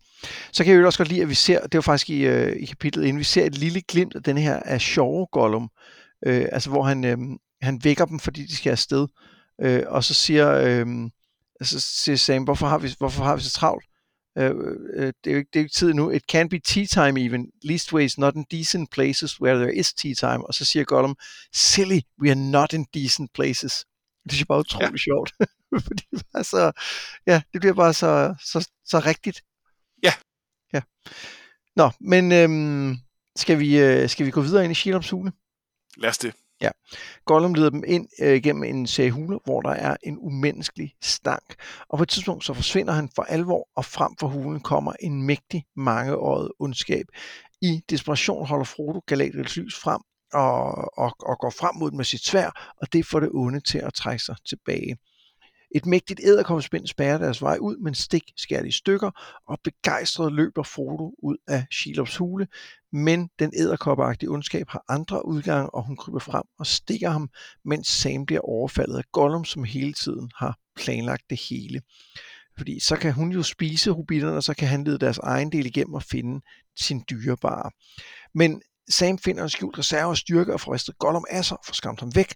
[0.51, 2.55] Så kan jeg jo også godt lide, at vi ser, det var faktisk i, øh,
[2.55, 5.69] i kapitlet inden, vi ser et lille glimt af den her af sjove Gollum,
[6.25, 7.17] øh, altså hvor han, øh,
[7.61, 9.07] han vækker dem, fordi de skal afsted,
[9.61, 10.85] øh, og så siger, øh,
[11.61, 13.85] så siger Sam, hvorfor har, vi, hvorfor har vi så travlt?
[14.37, 14.51] Øh,
[14.93, 16.11] øh, det, er jo ikke, det er jo ikke tid nu.
[16.11, 17.51] It can be tea time even.
[17.63, 20.47] Leastways not in decent places where there is tea time.
[20.47, 21.15] Og så siger Gollum,
[21.53, 23.85] silly, we are not in decent places.
[24.29, 24.97] Det er bare utroligt ja.
[24.97, 25.33] sjovt.
[25.87, 26.71] Fordi det var så,
[27.27, 29.43] ja, det bliver bare så, så, så rigtigt.
[30.03, 30.13] Ja.
[30.73, 30.81] Ja.
[31.75, 32.97] Nå, men øhm,
[33.35, 35.31] skal, vi, øh, skal vi gå videre ind i Shelops hule?
[35.97, 36.33] Lad os det.
[36.61, 36.69] Ja.
[37.25, 41.55] Gollum leder dem ind øh, gennem en serie huler, hvor der er en umenneskelig stank.
[41.89, 45.23] Og på et tidspunkt så forsvinder han for alvor, og frem for hulen kommer en
[45.23, 47.05] mægtig mangeåret ondskab.
[47.61, 50.01] I desperation holder Frodo Galadriels lys frem
[50.33, 53.59] og, og, og går frem mod den med sit svær, og det får det onde
[53.59, 54.97] til at trække sig tilbage.
[55.75, 59.11] Et mægtigt æderkoppespind spærrer deres vej ud, men stik skærer de i stykker,
[59.47, 62.47] og begejstret løber Frodo ud af Shilops hule,
[62.93, 67.29] men den æderkoppeagtige ondskab har andre udgange, og hun kryber frem og stikker ham,
[67.65, 71.81] mens Sam bliver overfaldet af Gollum, som hele tiden har planlagt det hele.
[72.57, 75.65] Fordi så kan hun jo spise hobitterne, og så kan han lede deres egen del
[75.65, 76.41] igennem og finde
[76.79, 77.71] sin dyrebare.
[78.35, 81.63] Men Sam finder en skjult reserve og styrke og får ristet Gollum af sig og
[81.65, 82.35] får skræmt ham væk.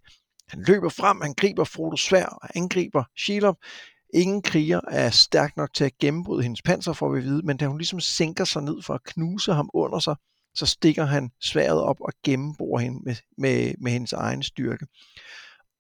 [0.50, 3.56] Han løber frem, han griber Frodo svær og angriber Shelob.
[4.14, 7.68] Ingen kriger er stærk nok til at gennembryde hendes panser, får vi vide, men da
[7.68, 10.16] hun ligesom sænker sig ned for at knuse ham under sig,
[10.58, 14.88] så stikker han sværet op og gennembruger hende med, med, med hendes egen styrke.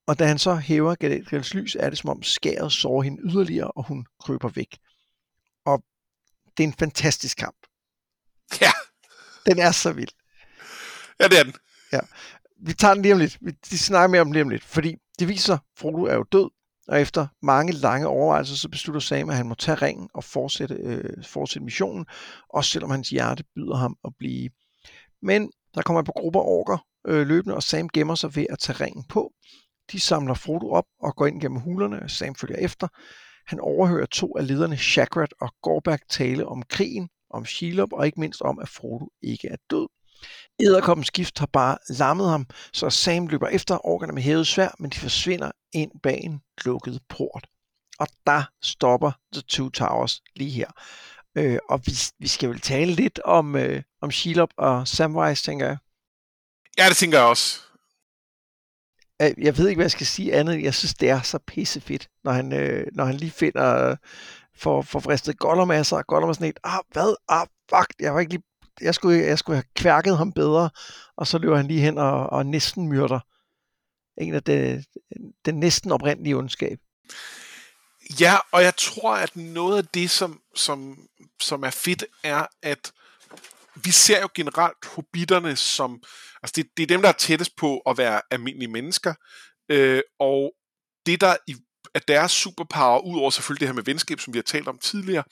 [0.08, 3.72] Og da han så hæver Galadriels lys, er det som om skæret sårer hende yderligere,
[3.72, 4.78] og hun kryber væk.
[5.66, 5.84] Og
[6.58, 7.58] det er en fantastisk kamp.
[8.62, 8.72] Ja.
[9.46, 10.10] Den er så vild.
[11.20, 11.54] Ja, det er den.
[11.92, 12.00] Ja.
[12.60, 13.38] Vi tager den lige om lidt.
[13.42, 14.64] Vi de snakker mere om den lige om lidt.
[14.64, 16.50] Fordi det viser sig, at Frodo er jo død,
[16.88, 20.76] og efter mange lange overvejelser, så beslutter Sam, at han må tage ringen og fortsætte,
[20.76, 22.06] øh, fortsætte missionen,
[22.50, 24.50] også selvom hans hjerte byder ham at blive.
[25.22, 26.78] Men der kommer på grupper orker
[27.08, 29.32] øh, løbende, og Sam gemmer sig ved at tage ringen på.
[29.92, 32.88] De samler Frodo op og går ind gennem hulerne, Sam følger efter.
[33.48, 38.20] Han overhører to af lederne, Shagrat og Gorbak, tale om krigen, om Shelob og ikke
[38.20, 39.88] mindst om, at Frodo ikke er død.
[40.60, 44.90] Æderkoppens gift har bare lammet ham, så Sam løber efter orkerne med hævet svær, men
[44.90, 47.48] de forsvinder ind bag en lukket port.
[48.00, 50.72] Og der stopper The Two Towers lige her.
[51.38, 55.66] Øh, og vi, vi skal vel tale lidt om, øh, om Shelob og Samwise, tænker
[55.66, 55.78] jeg.
[56.78, 57.60] Ja, det tænker jeg også.
[59.22, 60.64] Øh, jeg ved ikke, hvad jeg skal sige andet.
[60.64, 63.98] Jeg synes, det er så pissefedt, når han, øh, når han lige finder øh,
[64.56, 66.06] for, for fristet Gollum af sig.
[66.06, 67.16] Gollum er sådan et, ah, hvad?
[67.30, 68.44] Ah, fuck, jeg var ikke lige
[68.82, 70.70] jeg skulle, jeg skulle have kværket ham bedre,
[71.18, 73.20] og så løber han lige hen og, og næsten myrder
[74.18, 74.86] en af det,
[75.46, 76.80] den næsten oprindelige ondskab.
[78.20, 80.98] Ja, og jeg tror, at noget af det, som, som,
[81.42, 82.92] som er fedt, er, at
[83.84, 86.04] vi ser jo generelt hobitterne som,
[86.44, 89.14] altså det, det er dem, der er tættest på at være almindelige mennesker,
[89.70, 90.54] øh, og
[91.06, 91.56] det, der i
[91.94, 94.78] at deres superpower, ud over selvfølgelig det her med venskab, som vi har talt om
[94.78, 95.24] tidligere,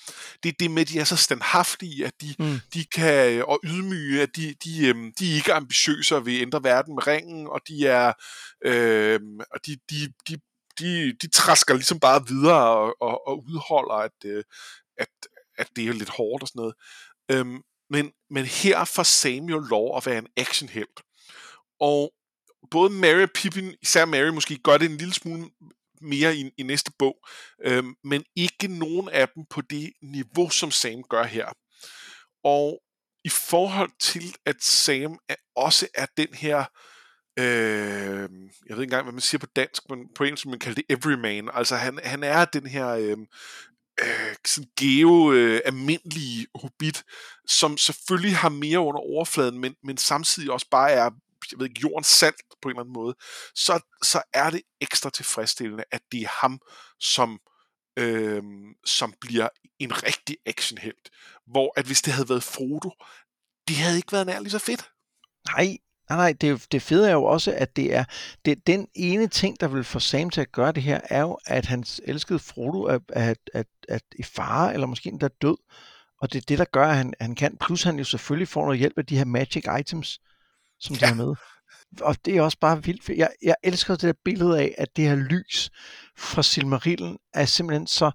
[0.44, 2.60] det er det med, at de er så standhaftige, at de, mm.
[2.74, 6.64] de kan, og ydmyge, at de, de, øhm, de er ikke ambitiøse og vil ændre
[6.64, 8.14] verden med ringen, og de er,
[8.66, 9.20] øh,
[9.52, 10.38] og de, de, de,
[10.80, 14.44] de, de træsker ligesom bare videre og, og, og udholder, at, øh,
[14.98, 15.08] at,
[15.58, 16.76] at det er lidt hårdt og sådan noget.
[17.32, 21.02] Øhm, men, men her får Samuel lov at være en actionhelt.
[21.80, 22.14] Og
[22.72, 25.50] både Mary og Pippin, især Mary måske, gør det en lille smule
[26.02, 27.16] mere i, i næste bog,
[27.66, 31.48] øhm, men ikke nogen af dem på det niveau, som Sam gør her.
[32.44, 32.82] Og
[33.24, 36.66] i forhold til, at Sam er, også er den her, øh,
[37.40, 38.30] øh,
[38.68, 40.98] jeg ved ikke engang, hvad man siger på dansk, men på engelsk, man kalder det
[40.98, 43.18] everyman, altså han, han er den her, øh,
[44.02, 47.04] øh, sådan geo øh, almindelige hobbit,
[47.48, 51.10] som selvfølgelig har mere under overfladen, men, men samtidig også bare er
[51.52, 53.16] jeg ved ikke, jordens salt på en eller anden måde,
[53.56, 56.60] så, så er det ekstra tilfredsstillende, at det er ham,
[57.00, 57.40] som,
[58.00, 58.44] øh,
[58.86, 61.10] som bliver en rigtig actionhelt.
[61.48, 62.92] Hvor at hvis det havde været Frodo,
[63.68, 64.92] det havde ikke været nær lige så fedt.
[65.48, 65.78] Nej,
[66.10, 68.04] Nej, nej, det, det fede er jo også, at det er
[68.46, 71.38] det, den ene ting, der vil få Sam til at gøre det her, er jo,
[71.46, 75.58] at hans elskede Frodo er, er, er, er i fare, eller måske endda død.
[76.22, 77.58] Og det er det, der gør, at han, han kan.
[77.58, 80.20] Plus han jo selvfølgelig får noget hjælp af de her magic items,
[80.80, 81.08] som de ja.
[81.08, 81.36] har med.
[82.02, 83.10] Og det er også bare vildt.
[83.10, 85.70] Jeg, jeg elsker det der billede af, at det her lys
[86.18, 88.12] fra Silmarillen er simpelthen så,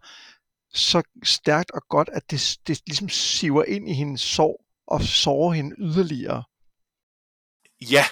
[0.75, 5.53] så stærkt og godt, at det, det ligesom siver ind i hendes sorg og sårer
[5.53, 6.43] hende yderligere.
[7.81, 8.05] Ja,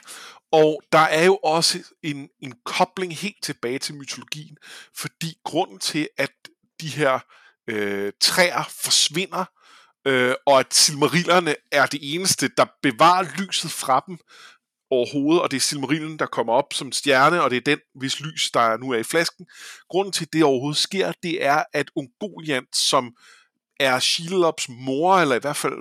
[0.52, 4.56] og der er jo også en, en kobling helt tilbage til mytologien,
[4.96, 6.32] fordi grunden til, at
[6.80, 7.18] de her
[7.70, 9.44] øh, træer forsvinder,
[10.06, 14.18] øh, og at silmarillerne er det eneste, der bevarer lyset fra dem
[14.90, 18.20] overhovedet, og det er silmarillen, der kommer op som stjerne, og det er den, hvis
[18.20, 19.46] lys, der nu er i flasken.
[19.88, 23.16] Grunden til, at det overhovedet sker, det er, at Ungoliant, som
[23.80, 25.74] er Shelops mor, eller i hvert fald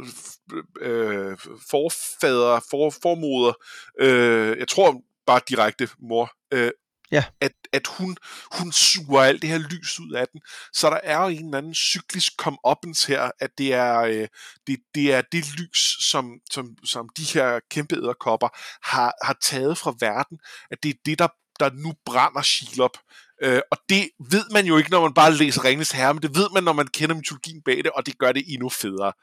[0.82, 1.38] øh,
[1.72, 3.54] forfader, for, formoder,
[4.00, 6.72] øh, jeg tror bare direkte mor, øh,
[7.12, 7.24] Ja.
[7.42, 8.18] at, at hun,
[8.52, 10.42] hun suger alt det her lys ud af den.
[10.74, 14.28] Så der er jo en eller anden cyklisk come-uppens her, at det er, øh,
[14.68, 18.50] det, det er det lys, som, som, som de her kæmpe æderkopper
[18.84, 20.40] har, har taget fra verden,
[20.72, 21.28] at det er det, der,
[21.60, 22.98] der nu brænder Shelob.
[23.42, 26.36] Øh, og det ved man jo ikke, når man bare læser Ringens Herre, men det
[26.36, 29.14] ved man, når man kender mytologien bag det, og det gør det endnu federe.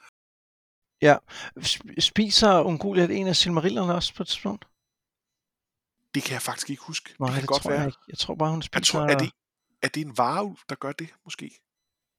[1.58, 4.64] Sp- Spiser Ungoliath en af Silmarillerne også på et tidspunkt?
[6.14, 7.14] Det kan jeg faktisk ikke huske.
[7.18, 7.80] Nej, det kan det godt tror være.
[7.80, 7.98] jeg ikke.
[8.08, 8.92] Jeg tror bare, hun Jeg spiser...
[8.98, 9.30] tror, er det,
[9.82, 11.50] er det en varulv, der gør det, måske?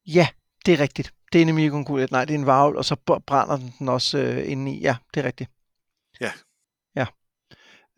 [0.08, 0.28] Ja,
[0.66, 1.14] det er rigtigt.
[1.34, 2.12] Det er nemlig ikke Ungoliath.
[2.12, 2.96] Nej, det er en varvel, og så
[3.28, 4.80] brænder den den også øh, indeni.
[4.82, 5.52] Ja, det er rigtigt.
[6.22, 6.26] Ja.
[6.26, 6.32] Ja.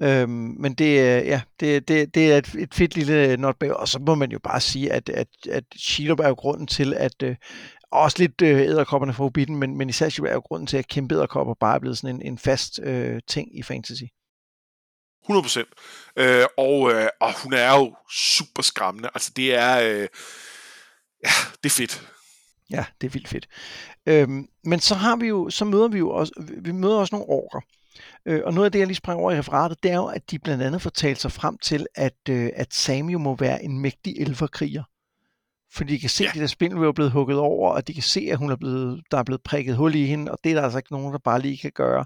[0.01, 3.87] Øhm, men det, er- ja, det, det, det er et, et fedt lille notbag, og
[3.87, 7.23] så må man jo bare sige, at, at, at Shelob er jo grunden til, at
[7.23, 7.35] øh,
[7.91, 10.87] også lidt øh, æderkopperne fra Hobbiten, men, men især Shelob er jo grunden til, at
[10.87, 14.03] kæmpe æderkopper bare er blevet sådan en, en fast øh, ting i fantasy.
[15.23, 15.67] 100 procent.
[16.17, 19.09] Øh, og, øh, og hun er jo super skræmmende.
[19.13, 19.79] Altså, det er...
[19.81, 20.07] Øh,
[21.23, 21.29] ja,
[21.63, 22.07] det er fedt.
[22.71, 23.47] Ja, det er vildt fedt.
[24.05, 27.29] Øhm, men så har vi jo, så møder vi jo også, vi møder også nogle
[27.29, 27.61] orker.
[28.25, 30.31] Øh, og noget af det, jeg lige sprang over i referatet, det er jo, at
[30.31, 33.63] de blandt andet får talt sig frem til, at, øh, at Sam jo må være
[33.63, 34.83] en mægtig elverkriger.
[35.73, 36.29] Fordi de kan se, Ja.
[36.29, 38.55] at de der spindel er blevet hugget over, og de kan se, at hun er
[38.55, 41.13] blevet, der er blevet prikket hul i hende, og det er der altså ikke nogen,
[41.13, 42.05] der bare lige kan gøre.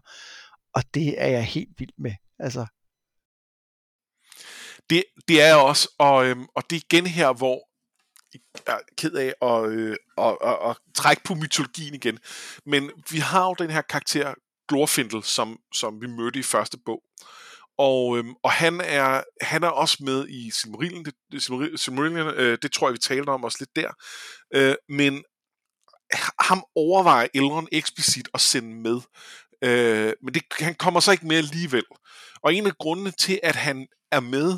[0.74, 2.14] Og det er jeg helt vild med.
[2.39, 2.66] Altså,
[4.89, 7.68] Det, det er jeg også, og, øhm, og det er igen her, hvor
[8.68, 12.20] jeg er ked af at, øh, at, at, at trække på mytologien igen.
[12.66, 14.34] Men vi har jo den her karakter,
[14.72, 17.01] Glorfindel, som, som vi mødte i første bog.
[17.78, 22.57] Og, øhm, og han, er, han er også med i Silmarillion, det, Silmarillion, Silmarillion øh,
[22.61, 23.91] det tror jeg, vi talte om også lidt der.
[24.53, 25.24] Øh, men
[26.39, 29.01] ham overvejer Elrond eksplicit at sende med.
[29.61, 31.86] Øh, men det, han kommer så ikke med alligevel.
[32.43, 34.57] Og en af grundene til, at han er med,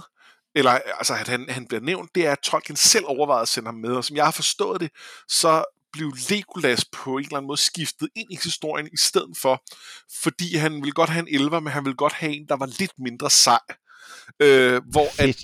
[0.55, 3.67] eller altså at han, han bliver nævnt, det er, at Tolkien selv overvejede at sende
[3.67, 3.95] ham med.
[3.95, 4.91] Og som jeg har forstået det,
[5.27, 5.63] så
[5.93, 9.63] blev Legolas på en eller anden måde skiftet ind i historien i stedet for,
[10.23, 12.65] fordi han ville godt have en elver, men han ville godt have en, der var
[12.65, 13.59] lidt mindre sej.
[14.39, 15.37] Øh, hvor at,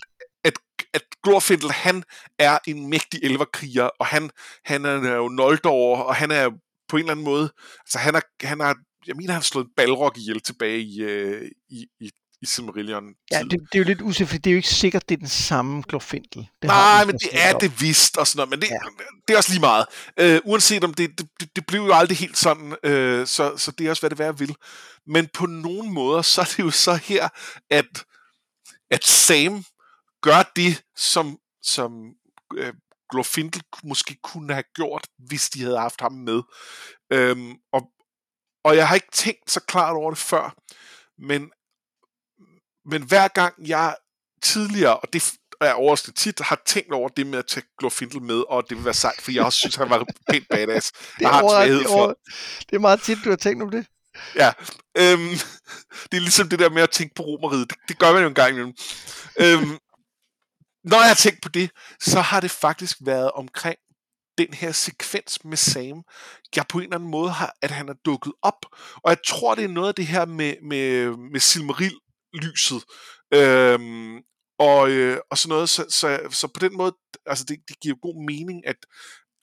[0.43, 0.53] at,
[0.93, 2.03] at Glorfindel, han
[2.39, 4.29] er en mægtig elverkriger, og han,
[4.65, 6.49] han er jo Noldor, og han er
[6.89, 8.73] på en eller anden måde, altså han er, han er
[9.07, 12.11] jeg mener, han har slået en balrog ihjel tilbage i, øh, i, i,
[12.41, 13.03] i Silmarillion.
[13.31, 15.19] ja, det, det, er jo lidt usikkert, for det er jo ikke sikkert, det er
[15.19, 16.47] den samme Glorfindel.
[16.61, 18.73] Det Nej, men det er det vist og sådan noget, men det, Ja.
[18.73, 19.05] ja.
[19.27, 19.85] det er også lige meget.
[20.19, 23.85] Øh, uanset om det, det, det blev jo aldrig helt sådan, øh, så, så det
[23.85, 24.55] er også, hvad det være vil.
[25.07, 27.29] Men på nogle måder, så er det jo så her,
[27.69, 28.03] at,
[28.91, 29.63] at Sam
[30.21, 31.91] gør det, som, som
[32.57, 32.73] øh,
[33.11, 36.41] Glorfindel måske kunne have gjort, hvis de havde haft ham med.
[37.13, 37.81] Øhm, og,
[38.63, 40.55] og jeg har ikke tænkt så klart over det før,
[41.17, 41.51] men,
[42.85, 43.95] men hver gang jeg
[44.43, 48.43] tidligere, og det er overraskende tit, har tænkt over det med at tage Glorfindel med,
[48.49, 50.91] og det vil være sejt, for jeg også synes, han var pænt badass.
[50.91, 52.13] Det Jeg er, har en overraskende- svaghed det, er for, over,
[52.69, 53.85] det er meget tit, du har tænkt om det.
[54.35, 54.51] Ja,
[54.97, 55.29] øhm,
[56.11, 57.69] det er ligesom det der med at tænke på romeriet.
[57.69, 58.73] Det, det gør man jo en gang imellem.
[59.39, 59.77] øhm,
[60.83, 61.71] når jeg har tænkt på det,
[62.01, 63.77] så har det faktisk været omkring
[64.37, 66.03] den her sekvens med Sam,
[66.55, 68.65] jeg på en eller anden måde har, at han er dukket op.
[68.95, 71.39] Og jeg tror, det er noget af det her med, med, med
[72.33, 72.83] lyset.
[73.33, 74.17] Øhm,
[74.59, 75.69] og, øh, og sådan noget.
[75.69, 76.93] Så, så, så på den måde,
[77.25, 78.75] altså det, det giver god mening, at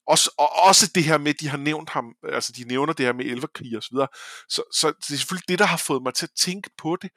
[0.07, 3.07] også, og også det her med, at de har nævnt ham, altså de nævner det
[3.07, 4.09] her med elverkrig og så videre.
[4.49, 7.11] Så, så det er selvfølgelig det, der har fået mig til at tænke på det,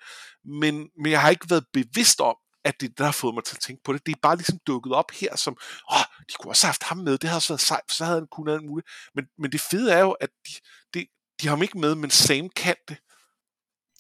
[0.46, 3.34] men, men jeg har ikke været bevidst om, at det er det, der har fået
[3.34, 4.06] mig til at tænke på det.
[4.06, 5.58] Det er bare ligesom dukket op her som,
[5.92, 5.98] åh,
[6.30, 8.20] de kunne også have haft ham med, det havde også været sejt, for så havde
[8.20, 8.90] han kunnet alt muligt.
[9.16, 10.52] Men, men det fede er jo, at de,
[10.94, 11.08] de,
[11.42, 12.98] de har ham ikke med, men Sam kan det.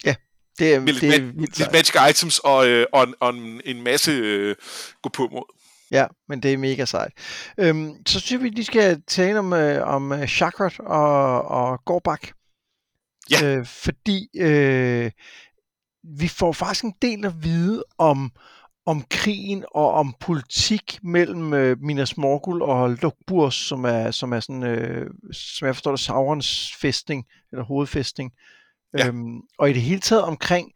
[0.06, 0.16] Ja.
[0.60, 3.62] Det er, Med det er vildt lidt magic items og, øh, og, en, og en,
[3.66, 4.56] en masse øh,
[5.02, 5.56] gå på mod.
[5.92, 7.12] Ja, men det er mega sejt.
[7.58, 12.28] Øhm, så synes vi lige skal tale om, øh, om øh, Chakrat og, og Gorbak.
[13.32, 13.46] Ja.
[13.46, 15.12] Øh, fordi øh,
[16.04, 18.32] vi får faktisk en del at vide om,
[18.86, 24.40] om krigen og om politik mellem øh, Minas Morgul og Lokburs, som er, som er
[24.40, 28.32] sådan, øh, som jeg forstår det, Saurons fæstning, eller hovedfæstning.
[28.98, 29.08] Ja.
[29.08, 30.72] Øhm, og i det hele taget omkring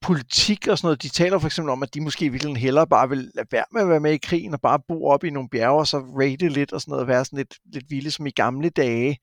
[0.00, 1.02] politik og sådan noget.
[1.02, 3.82] De taler for eksempel om, at de måske virkelig hellere bare vil lade være med
[3.82, 6.48] at være med i krigen og bare bo op i nogle bjerge og så raide
[6.48, 9.18] lidt og sådan noget og være sådan lidt, lidt vilde som i gamle dage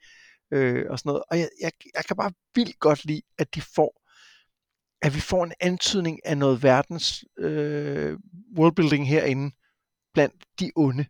[0.54, 1.24] øh, og sådan noget.
[1.32, 4.00] Og jeg, jeg, jeg kan bare vildt godt lide, at de får
[5.02, 8.18] at vi får en antydning af noget verdens øh,
[8.58, 9.56] worldbuilding herinde
[10.14, 11.06] blandt de onde.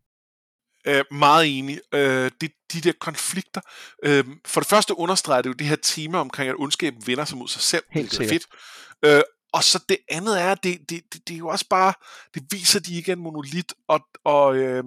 [0.89, 1.79] Øh, meget enig.
[1.93, 3.61] Øh, det, de der konflikter.
[4.03, 7.37] Øh, for det første understreger det jo det her tema omkring, at ondskaben vender sig
[7.37, 7.83] mod sig selv.
[7.91, 8.45] Helt det er fedt.
[9.05, 9.21] Øh,
[9.53, 11.93] og så det andet er, det, det, det, det er jo også bare,
[12.33, 14.83] det viser, de ikke er en monolit, og, og, øh,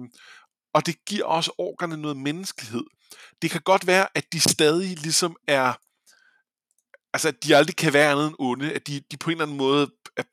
[0.73, 2.83] og det giver også orkerne noget menneskelighed.
[3.41, 5.73] Det kan godt være, at de stadig ligesom er,
[7.13, 9.45] altså at de aldrig kan være andet end onde, at de, de på en eller
[9.45, 10.23] anden måde er,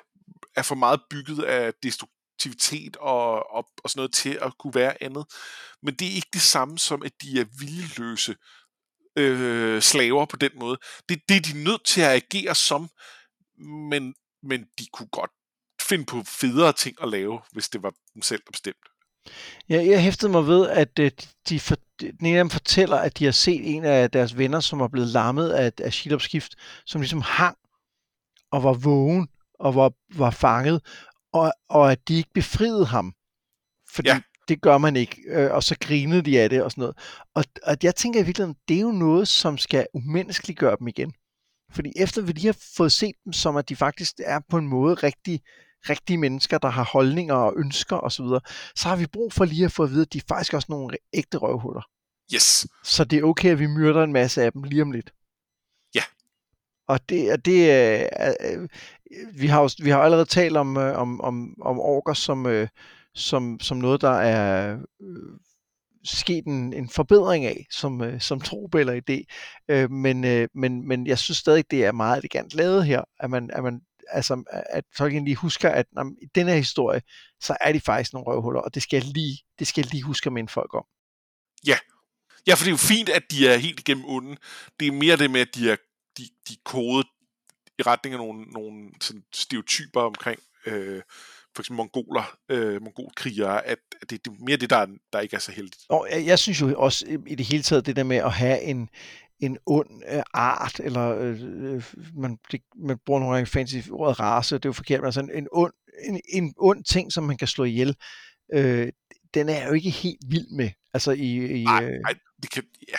[0.57, 1.73] er for meget bygget af
[2.41, 5.25] aktivitet og, og, og sådan noget til at kunne være andet.
[5.83, 8.37] Men det er ikke det samme som, at de er viljeløse
[9.17, 10.79] øh, slaver på den måde.
[11.09, 12.89] Det, det er de nødt til at agere som,
[13.91, 15.31] men, men de kunne godt
[15.89, 18.81] finde på federe ting at lave, hvis det var dem selv, der bestemte.
[19.69, 21.11] Ja, jeg hæftede mig ved, at øh,
[21.49, 24.61] de for, den ene af dem fortæller, at de har set en af deres venner,
[24.61, 26.55] som er blevet lammet af, af skidopskift,
[26.87, 27.57] som ligesom hang
[28.53, 29.29] og var vågen
[29.61, 30.81] og var, var fanget,
[31.33, 33.15] og, og at de ikke befriede ham.
[33.91, 34.21] Fordi Ja.
[34.49, 36.97] det gør man ikke, øh, og så grinede de af det og sådan noget.
[37.35, 41.13] Og, og jeg tænker i virkeligheden, det er jo noget, som skal umenneskeliggøre dem igen.
[41.73, 44.69] Fordi efter vi lige har fået set dem, som at de faktisk er på en
[44.69, 45.41] måde rigtig,
[45.89, 48.41] rigtige mennesker, der har holdninger og ønsker osv., så, videre,
[48.77, 50.67] så har vi brug for lige at få at vide, at de er faktisk også
[50.71, 51.83] nogle ægte røvhuller.
[52.35, 52.67] Yes.
[52.85, 55.13] Så det er okay, at vi myrder en masse af dem lige om lidt.
[55.95, 56.03] Ja.
[56.89, 58.09] Og det, og det er,
[58.53, 58.69] øh,
[59.35, 62.69] vi har jo, vi har allerede talt om, øh, om, om, om orker som, øh,
[63.15, 65.39] som, som noget, der er øh,
[66.05, 69.25] sket en, en forbedring af, som, øh, som trope eller idé.
[69.69, 73.31] Øh, men, øh, men, men jeg synes stadig, det er meget elegant lavet her, at
[73.31, 77.03] man, at man altså, at Tolkien lige husker, at når, i den her historie,
[77.41, 80.03] så er de faktisk nogle røvhuller, og det skal jeg lige, det skal jeg lige
[80.03, 80.85] huske at minde folk om.
[81.67, 81.77] Ja,
[82.47, 84.37] Ja, for det er jo fint, at de er helt igennem onde.
[84.81, 85.77] Det er mere det med, at de er,
[86.19, 87.07] de, de kodet
[87.81, 91.03] i retning af nogle, nogle sådan stereotyper omkring øh,
[91.55, 95.21] for eksempel mongoler, øh, mongolkrigere, at, at det, det er mere det, der, er, der
[95.21, 95.83] ikke er så heldigt.
[95.89, 98.33] Og jeg, jeg synes jo også øh, i det hele taget, det der med at
[98.33, 98.89] have en,
[99.41, 101.85] en ond øh, art, eller øh, øh,
[102.17, 105.21] man, det, man bruger nogle gange fancy ordet race, det er jo forkert, men altså
[105.21, 105.73] en, en, ond,
[106.05, 107.97] en, en ond ting, som man kan slå ihjel,
[108.55, 108.89] øh,
[109.35, 110.71] den er jeg jo ikke helt vild med.
[110.95, 112.99] Altså i, i Nej, øh, nej, det kan, ja.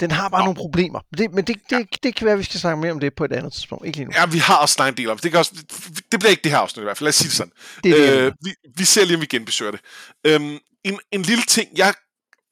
[0.00, 0.44] Den har bare Nå.
[0.44, 1.00] nogle problemer.
[1.18, 3.14] Det, men det, det, det, det kan være, at vi skal snakke mere om det
[3.14, 3.86] på et andet tidspunkt.
[3.86, 4.12] Ikke lige nu.
[4.14, 5.30] ja, vi har også snakket en del om det.
[5.30, 5.64] Kan også,
[6.12, 7.52] det bliver ikke det her afsnit i hvert fald, lad os sige det sådan.
[7.84, 9.80] Det det, Øh, vi, vi ser lige, om vi genbesøger det.
[10.26, 11.94] Øhm, en, en lille ting, jeg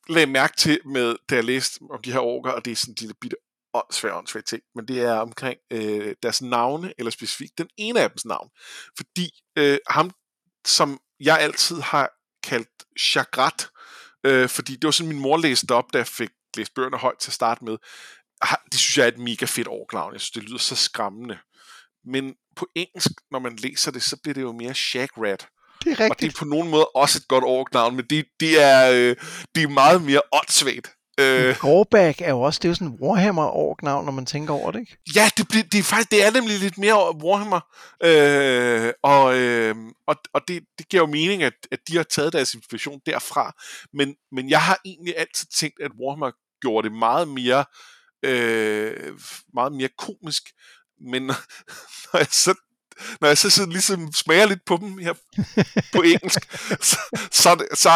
[0.08, 2.92] lagde mærke til, med, da jeg læste om de her orker, og det er sådan
[2.92, 3.36] en lille bitte
[3.74, 8.10] åndssvær, åndssvær ting, men det er omkring øh, deres navne, eller specifikt den ene af
[8.10, 8.48] dems navn.
[8.96, 10.10] Fordi øh, ham,
[10.66, 12.10] som jeg altid har
[12.44, 12.68] kaldt
[13.00, 13.68] Chagrat,
[14.24, 17.18] øh, fordi det var sådan, min mor læste op, da jeg fik læst bøgerne højt
[17.18, 17.76] til at starte med.
[18.72, 20.12] Det synes jeg er et mega fedt orknavn.
[20.12, 21.38] Jeg synes, det lyder så skræmmende.
[22.04, 25.48] Men på engelsk, når man læser det, så bliver det jo mere Shagrat.
[25.84, 26.34] Det er Og det rigtigt.
[26.34, 29.16] er på nogen måde også et godt orknavn, men det, det, er, øh,
[29.54, 30.90] det er meget mere åndssvagt.
[31.20, 34.54] Øh, Gråbæk er jo også, det er jo sådan warhammer ork navn, når man tænker
[34.54, 34.96] over det, ikke?
[35.16, 37.60] ja, det, bliver, det, er faktisk, det er nemlig lidt mere Warhammer.
[38.04, 42.32] Øh, og øh, og, og det, det giver jo mening, at, at de har taget
[42.32, 43.62] deres inspiration derfra.
[43.92, 47.64] Men, men jeg har egentlig altid tænkt, at Warhammer gjorde det meget mere,
[48.22, 49.18] øh,
[49.54, 50.42] meget mere komisk.
[51.00, 51.22] Men
[52.12, 52.54] når jeg så
[53.20, 55.12] når jeg så sådan ligesom smager lidt på dem her
[55.92, 56.54] på engelsk,
[56.90, 56.96] så,
[57.32, 57.90] så, så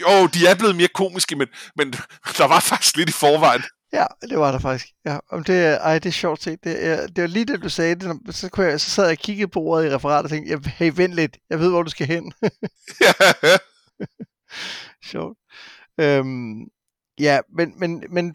[0.00, 1.92] jo, de er blevet mere komiske, men, men
[2.38, 3.62] der var faktisk lidt i forvejen.
[3.92, 4.86] Ja, det var der faktisk.
[5.04, 6.64] Ja, om det, ej, det er sjovt set.
[6.64, 7.94] Det, er, det var lige det, du sagde.
[7.94, 10.52] Det, så, kunne jeg, så sad jeg og kiggede på ordet i referatet og tænkte,
[10.52, 11.36] "Ja, hey, vent lidt.
[11.50, 12.32] Jeg ved, hvor du skal hen.
[15.10, 15.38] Sjovt.
[16.00, 16.60] Øhm,
[17.18, 18.34] ja, men, men, men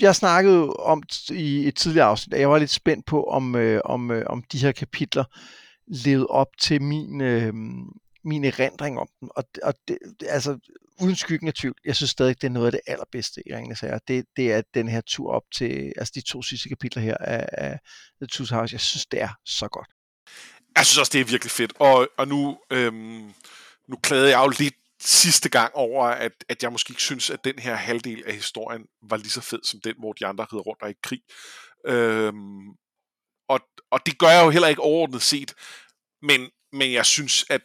[0.00, 3.80] jeg snakkede om i et tidligere afsnit, at jeg var lidt spændt på, om, øh,
[3.84, 5.24] om, øh, om de her kapitler
[5.86, 7.54] levede op til min, øh,
[8.24, 9.28] min erindring om dem.
[9.36, 10.58] Og, og det, altså,
[11.00, 13.76] uden skyggen af tvivl, jeg synes stadig, det er noget af det allerbedste i Ringende
[13.76, 13.98] Sager.
[14.08, 17.48] Det, det er den her tur op til, altså de to sidste kapitler her af,
[17.52, 17.78] af
[18.20, 18.74] The Two House.
[18.74, 19.88] Jeg synes, det er så godt.
[20.76, 21.72] Jeg synes også, det er virkelig fedt.
[21.78, 23.32] Og, og nu, øhm,
[23.88, 24.74] nu klagede jeg jo lidt
[25.04, 28.86] sidste gang over, at, at jeg måske ikke synes, at den her halvdel af historien
[29.02, 31.22] var lige så fed som den, hvor de andre rider rundt og er i krig.
[31.86, 32.68] Øhm,
[33.48, 35.54] og, og det gør jeg jo heller ikke overordnet set.
[36.22, 37.62] Men, men jeg synes, at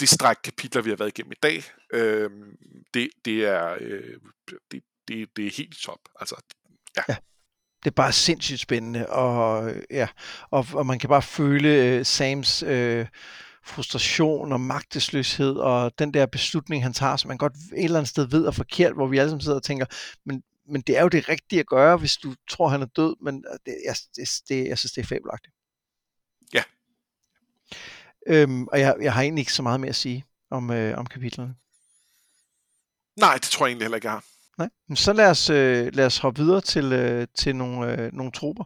[0.00, 2.56] det stræk kapitler, vi har været igennem i dag, øhm,
[2.94, 4.20] det, det, er, øh,
[4.70, 6.00] det, det, det er helt top.
[6.20, 6.36] Altså,
[6.96, 7.16] ja.
[7.84, 10.08] det er bare sindssygt spændende, og, øh, ja,
[10.50, 13.06] og, og man kan bare føle øh, Sams øh,
[13.66, 18.08] frustration og magtesløshed, og den der beslutning, han tager, som man godt et eller andet
[18.08, 19.86] sted ved er forkert, hvor vi alle sammen sidder og tænker,
[20.24, 23.16] men, men det er jo det rigtige at gøre, hvis du tror, han er død,
[23.22, 25.54] men det, jeg, det, det, jeg synes, det er fabelagtigt.
[26.52, 26.62] Ja.
[28.26, 31.06] Øhm, og jeg, jeg har egentlig ikke så meget mere at sige om, øh, om
[31.06, 31.54] kapitlerne.
[33.16, 34.24] Nej, det tror jeg egentlig heller ikke, jeg har.
[34.58, 38.12] Nej, men så lad os, øh, lad os hoppe videre til, øh, til nogle, øh,
[38.12, 38.64] nogle trupper.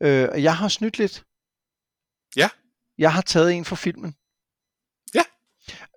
[0.00, 1.24] Øh, jeg har snydt lidt.
[2.36, 2.48] Ja.
[2.98, 4.16] Jeg har taget en fra filmen.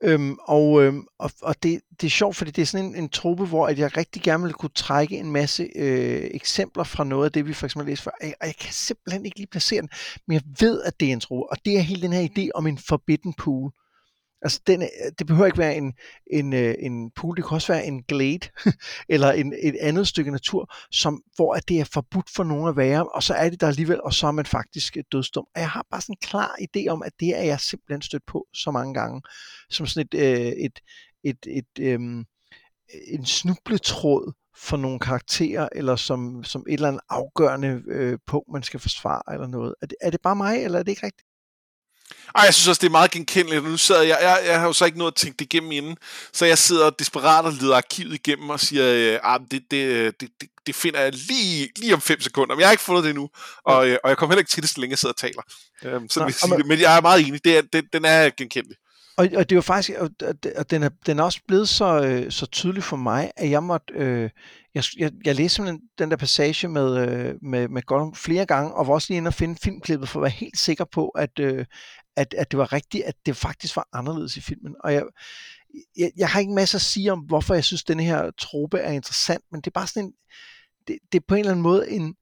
[0.02, 3.10] Øhm, og øhm, og, og det, det er sjovt, fordi det er sådan en, en
[3.10, 7.26] truppe, hvor at jeg rigtig gerne vil kunne trække en masse øh, eksempler fra noget
[7.26, 8.12] af det, vi for eksempel læste før.
[8.22, 9.90] Og jeg, og jeg kan simpelthen ikke lige placere den,
[10.28, 11.52] men jeg ved, at det er en truppe.
[11.52, 13.72] Og det er hele den her idé om en forbidden pool.
[14.42, 14.88] Altså, den, øh,
[15.20, 15.94] det behøver ikke være en,
[16.32, 18.50] en, øh, en pool, det kan også være en glade,
[19.10, 22.78] eller en, et andet stykke natur, som, hvor at det er forbudt for nogen at
[22.78, 25.46] være, og så er det der alligevel, og så er man faktisk øh, dødsdum.
[25.56, 28.26] Og jeg har bare sådan en klar idé om, at det er jeg simpelthen stødt
[28.28, 29.22] på så mange gange,
[29.70, 30.80] som sådan et, øh, et,
[31.24, 32.26] et, et øhm,
[33.08, 38.64] en snubletråd for nogle karakterer, eller som, som et eller andet afgørende øh, punkt, man
[38.64, 39.76] skal forsvare, eller noget.
[39.82, 41.29] Er det, er det bare mig, eller er det ikke rigtigt?
[42.36, 43.64] Ej, jeg synes også, det er meget genkendeligt.
[43.64, 45.98] Nu sidder jeg, jeg, jeg har jo så ikke nået at tænke det igennem inden,
[46.34, 50.30] så jeg sidder desperat og leder arkivet igennem og siger, øh, ah, det, det, det,
[50.42, 53.10] det, det finder jeg lige, lige om fem sekunder, men jeg har ikke fundet det
[53.10, 53.30] endnu,
[53.66, 55.42] og, øh, og jeg kommer heller ikke til det, så længe jeg sidder og taler.
[55.84, 56.68] Øhm, så Nå, vil jeg og sige man- det.
[56.68, 58.78] Men jeg er meget enig, det er, det, den er genkendelig.
[59.18, 61.70] Og, og det er jo faktisk, og, og, og den, er, den er også blevet
[61.70, 64.30] så, øh, så tydelig for mig, at jeg måtte, øh,
[64.76, 68.74] jeg, jeg, jeg læste simpelthen den der passage med, øh, med, med Gollum flere gange,
[68.74, 71.40] og var også lige inde og finde filmklippet, for at være helt sikker på, at,
[71.40, 71.66] øh,
[72.16, 74.76] at, at det var rigtigt, at det faktisk var anderledes i filmen.
[74.84, 75.04] Og jeg,
[75.98, 78.78] jeg, jeg har ikke masser at sige om, hvorfor jeg synes, at den her trope
[78.78, 80.14] er interessant, men det er bare sådan en,
[80.88, 82.16] det, det er på en eller anden måde en,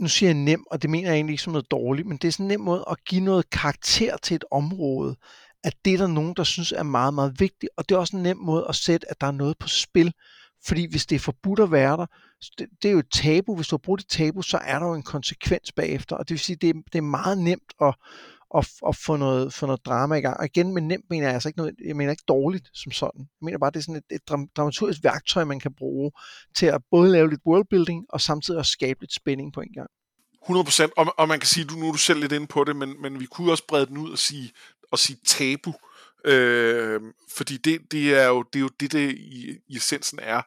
[0.00, 2.28] nu siger jeg nem, og det mener jeg egentlig ikke som noget dårligt, men det
[2.28, 5.16] er sådan en nem måde at give noget karakter til et område,
[5.64, 8.16] at det er der nogen, der synes er meget, meget vigtigt, og det er også
[8.16, 10.12] en nem måde at sætte, at der er noget på spil,
[10.66, 12.06] fordi hvis det er forbudt at være der,
[12.58, 14.86] det, det er jo et tabu, hvis du har brugt et tabu, så er der
[14.86, 17.94] jo en konsekvens bagefter, og det vil sige, det er, det er meget nemt at,
[18.50, 20.36] og, og få, noget, få noget drama i gang.
[20.36, 23.20] Og igen, med nemt mener jeg altså ikke noget, jeg mener ikke dårligt som sådan.
[23.20, 26.12] Jeg mener bare, det er sådan et, et dramaturgisk værktøj, man kan bruge
[26.56, 29.90] til at både lave lidt worldbuilding, og samtidig også skabe lidt spænding på en gang.
[30.42, 32.76] 100%, og, og man kan sige, du, nu er du selv lidt inde på det,
[32.76, 34.52] men, men vi kunne også brede den ud og sige,
[34.92, 35.72] og sige tabu,
[36.24, 37.00] øh,
[37.36, 40.42] fordi det, det, er jo, det er jo det, det i, i essensen er,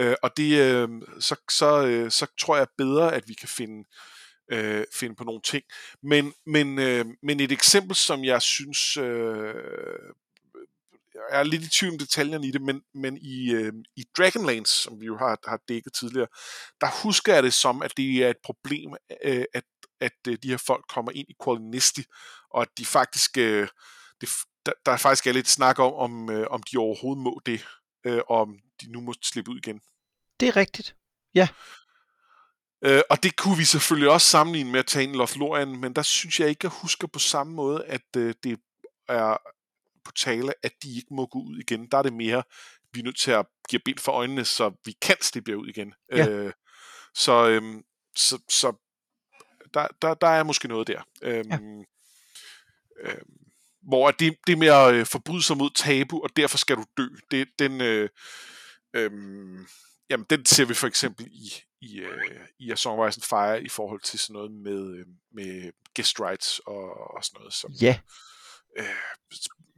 [0.00, 0.88] øh, og det, øh,
[1.20, 4.15] så, så, øh, så tror jeg bedre, at vi kan finde, øh,
[4.48, 5.64] øh, finde på nogle ting.
[6.02, 9.54] Men, men, øh, men et eksempel, som jeg synes, øh,
[11.14, 14.82] jeg er lidt i tvivl om detaljerne i det, men, men i, øh, i Dragonlance,
[14.82, 16.28] som vi jo har, har dækket tidligere,
[16.80, 18.94] der husker jeg det som, at det er et problem,
[19.24, 19.64] øh, at,
[20.00, 22.04] at øh, de her folk kommer ind i Qualinisti,
[22.50, 23.68] og at de faktisk, øh,
[24.20, 24.28] det,
[24.66, 27.66] der, der faktisk er lidt snak om, om, øh, om de overhovedet må det,
[28.04, 29.80] øh, og om de nu må slippe ud igen.
[30.40, 30.96] Det er rigtigt.
[31.34, 31.48] ja.
[32.82, 36.02] Øh, og det kunne vi selvfølgelig også sammenligne med at tage i Lothlorien, men der
[36.02, 38.58] synes jeg ikke, jeg husker på samme måde, at øh, det
[39.08, 39.36] er
[40.04, 41.86] på tale, at de ikke må gå ud igen.
[41.90, 42.42] Der er det mere,
[42.92, 45.94] vi er nødt til at give bind for øjnene, så vi kan slippe ud igen.
[46.12, 46.28] Ja.
[46.28, 46.52] Øh,
[47.14, 47.82] så, øhm,
[48.16, 48.72] så, så
[49.74, 51.02] der, der, der er måske noget der.
[51.22, 51.56] Øhm, Ja.
[51.58, 53.26] øhm,
[53.82, 57.06] hvor det, det med at øh, forbryde sig mod tabu, og derfor skal du dø,
[57.30, 58.08] det, den, øh,
[58.94, 59.66] øhm,
[60.10, 63.62] jamen, den ser vi for eksempel i, i, øh, i A Song Ice and Fire
[63.62, 67.54] i forhold til sådan noget med, øh, med guest rights og, og sådan noget.
[67.54, 67.98] Som, Ja,
[68.78, 68.84] øh,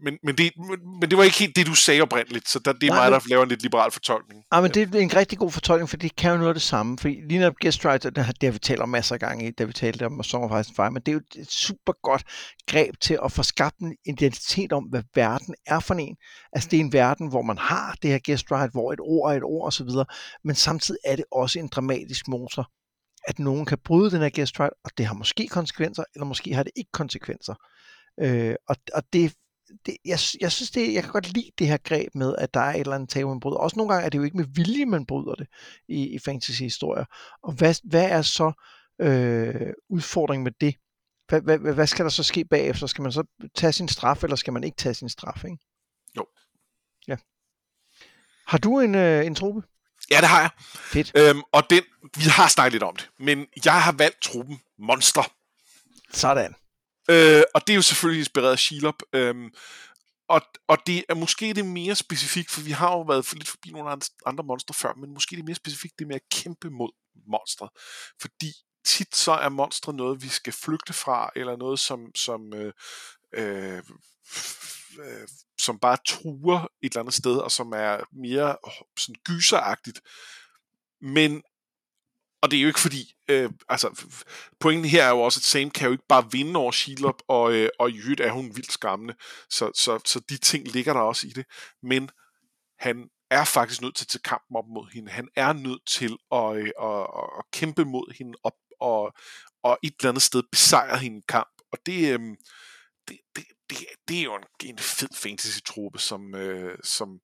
[0.04, 2.72] men, men, det, men, men det var ikke helt det, du sagde oprindeligt, så der,
[2.72, 4.44] det er Nej, mig, der laver en lidt liberal fortolkning.
[4.50, 6.62] Ah, men det er en rigtig god fortolkning, for det kan jo noget af det
[6.62, 6.98] samme.
[6.98, 9.48] Fordi lige netop guest writer, det har, det har vi talt om masser af gange,
[9.48, 11.50] i, da vi talte om Song of Ice and Fire, men det er jo et
[11.50, 12.24] super godt
[12.66, 16.16] greb til at få skabt en identitet om, hvad verden er for en.
[16.52, 19.32] Altså det er en verden, hvor man har det her guest writer, hvor et ord
[19.32, 19.88] er et ord osv.,
[20.44, 22.70] men samtidig er det også en dramatisk motor,
[23.28, 26.54] at nogen kan bryde den her guest writer, og det har måske konsekvenser, eller måske
[26.54, 27.54] har det ikke konsekvenser.
[28.20, 29.32] Øh, og, og det,
[29.86, 32.60] det, jeg, jeg synes, det, jeg kan godt lide det her greb med, at der
[32.60, 33.56] er et eller andet tabu, man bryder.
[33.58, 35.46] Også nogle gange er det jo ikke med vilje, man bryder det
[35.88, 37.04] i, i fantasy-historier.
[37.42, 38.52] Og hvad, hvad er så
[39.00, 40.74] øh, udfordringen med det?
[41.28, 42.86] Hvad, hvad, hvad- skal der så ske bagefter?
[42.86, 45.44] Skal man så tage sin straf, eller skal man ikke tage sin straf?
[45.44, 45.58] Ikke?
[46.16, 46.26] Jo.
[47.08, 47.16] Ja.
[48.46, 49.62] Har du en, øh, en truppe?
[50.10, 50.50] Ja, det har jeg.
[50.74, 51.12] Fedt.
[51.16, 51.82] Øhm, og den,
[52.16, 55.32] vi har snakket lidt om det, men jeg har valgt truppen Monster.
[56.12, 56.54] Sådan.
[57.10, 59.02] Øh, og det er jo selvfølgelig inspireret af Shelob.
[59.12, 59.50] Øhm,
[60.28, 63.48] og, og det er måske det mere specifikt, for vi har jo været for lidt
[63.48, 66.70] forbi nogle andre- andre monstre før, men måske det mere specifikt det med at kæmpe
[66.70, 66.90] mod
[67.26, 67.68] monstre.
[68.20, 68.52] Fordi
[68.86, 72.72] tit så er monstre noget, vi skal flygte fra, eller noget, som, som, øh,
[73.34, 73.82] øh,
[75.00, 75.28] øh,
[75.58, 78.56] som bare truer et eller andet sted, og som er mere
[78.98, 80.00] sådan gyseragtigt.
[81.00, 81.42] Men
[82.42, 84.14] og det er jo ikke fordi, øh, altså
[84.60, 87.52] pointen her er jo også, at Sam kan jo ikke bare vinde over Shelob, og,
[87.52, 89.14] øh, og i øvrigt er hun vildt skræmmende,
[89.50, 91.46] så, så, så de ting ligger der også i det,
[91.82, 92.10] men
[92.78, 95.10] han er faktisk nødt til at tage kampen op mod hende.
[95.10, 99.12] Han er nødt til at, øh, at, at, at kæmpe mod hende op og,
[99.62, 101.48] og et eller andet sted besejre hende i kamp.
[101.72, 102.20] Og det, øh,
[103.08, 103.78] det, det, det,
[104.08, 107.20] det er jo en, en fed fantasy-trope, som, øh, som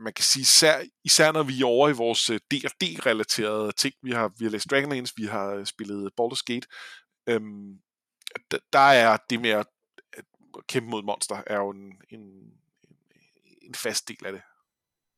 [0.00, 3.94] man kan sige, især, især når vi er over i vores øh, D&D-relaterede ting.
[4.02, 6.66] Vi har, vi har læst Dragonlance, vi har øh, spillet Baldur's Gate.
[7.28, 7.78] Øhm,
[8.72, 9.66] der er det med at
[10.68, 12.20] kæmpe mod monster, er jo en, en,
[13.62, 14.42] en fast del af det.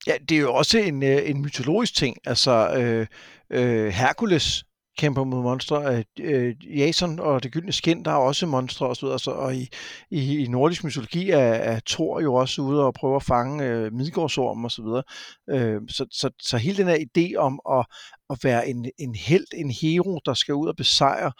[0.07, 2.17] Ja, det er jo også en, øh, en mytologisk ting.
[2.25, 3.07] Altså, øh,
[3.51, 4.65] øh, Hercules
[5.01, 6.05] kæmper mod monstre.
[6.21, 9.19] Øh, Jason og det gyldne skin, der er også monstre og så videre.
[9.19, 9.69] Så, og i,
[10.11, 13.93] i, i nordisk mytologi er, er Thor jo også ude og prøve at fange øh,
[13.93, 15.03] Midgårdsorm og så videre.
[15.51, 17.87] Øh, så, så, så hele den her idé om at,
[18.31, 21.33] at være en, en held, en hero, der skal ud og besejre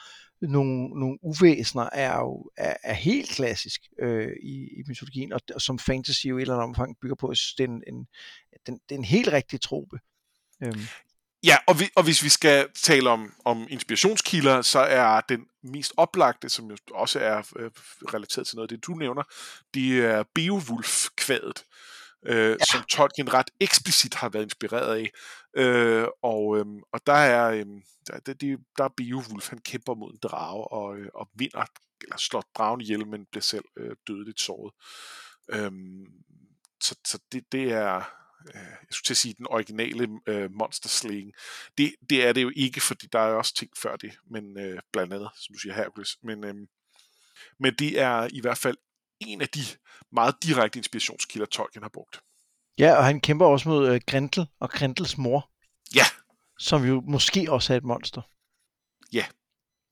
[0.43, 5.61] nogle, nogle uvæsener, er jo er, er helt klassisk øh, i, i mytologien, og, og
[5.61, 7.31] som fantasy jo i et eller andet omfang bygger på.
[7.31, 8.07] Jeg synes, det er en, en,
[8.67, 9.99] den, det er en helt rigtig trope.
[10.65, 10.81] Øhm.
[11.45, 15.93] Ja, og, vi, og hvis vi skal tale om, om inspirationskilder, så er den mest
[15.97, 17.71] oplagte, som jo også er øh,
[18.15, 19.23] relateret til noget af det, du nævner,
[19.75, 21.65] det er Beowulf-kvadet,
[22.27, 22.65] øh, ja.
[22.71, 25.11] som Tolkien ret eksplicit har været inspireret af.
[25.57, 27.67] Øh, og, øh, og der er, øh,
[28.07, 31.65] der, der, der er Beowulf, han kæmper mod en drage og, øh, og vinder,
[32.03, 34.73] eller slår dragen ihjel, men bliver selv øh, dødeligt såret.
[35.53, 35.73] Øh,
[36.83, 38.20] så så det, det er
[38.55, 41.33] øh, jeg skulle til at sige, den originale øh, Monster Slaying.
[41.79, 44.81] Det, det er det jo ikke, fordi der er også ting før det, men øh,
[44.93, 46.19] blandt andet, som du siger, Hercules.
[46.23, 46.55] Men, øh,
[47.59, 48.77] men det er i hvert fald
[49.21, 49.61] en af de
[50.13, 52.21] meget direkte inspirationskilder, Tolkien har brugt.
[52.79, 55.51] Ja, og han kæmper også mod øh, Grendel og Grendels mor.
[55.95, 56.05] Ja.
[56.59, 58.23] Som jo måske også er et monster.
[59.13, 59.27] Ja,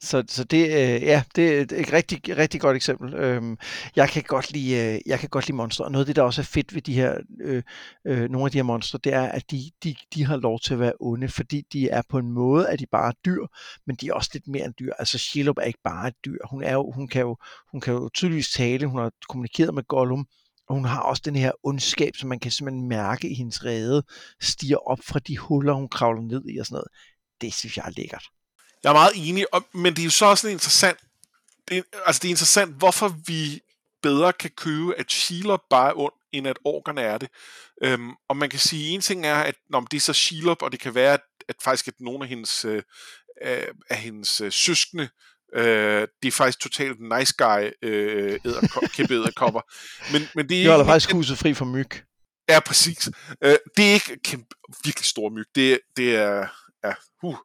[0.00, 3.14] så, så det, øh, ja, det er et rigtig, rigtig godt eksempel.
[3.14, 3.58] Øhm,
[3.96, 6.22] jeg, kan godt lide, øh, jeg kan godt lide monster, og noget af det, der
[6.22, 7.62] også er fedt ved de her, øh,
[8.06, 10.74] øh, nogle af de her monster, det er, at de, de, de har lov til
[10.74, 13.46] at være onde, fordi de er på en måde, at de bare er dyr,
[13.86, 14.92] men de er også lidt mere end dyr.
[14.98, 16.38] Altså Shelob er ikke bare et dyr.
[16.50, 17.36] Hun, er jo, hun, kan jo,
[17.72, 20.26] hun kan jo tydeligvis tale, hun har kommunikeret med Gollum,
[20.68, 24.02] og hun har også den her ondskab, som man kan simpelthen mærke i hendes rede,
[24.40, 26.88] stiger op fra de huller, hun kravler ned i og sådan noget.
[27.40, 28.24] Det synes jeg er lækkert.
[28.84, 30.98] Jeg er meget enig, og, men det er jo så også interessant,
[31.68, 33.60] det, altså det er interessant, hvorfor vi
[34.02, 37.28] bedre kan købe, at Shelob bare er ond, end at orkerne er det.
[37.82, 40.72] Øhm, og man kan sige, en ting er, at når det er så Shelob, og
[40.72, 42.82] det kan være, at, at faktisk at nogle af hendes, øh,
[43.90, 45.08] af hendes øh, søskende,
[45.54, 49.60] øh, det er faktisk totalt nice guy øh, æderko- kæmpe æderkopper.
[50.12, 51.90] Men, men det er de holder faktisk huset fri for myg.
[52.48, 53.10] Ja, præcis.
[53.44, 54.46] Øh, det er ikke kæmpe,
[54.84, 55.46] virkelig stor myg.
[55.54, 56.46] Det, det er,
[56.84, 57.36] ja, uh,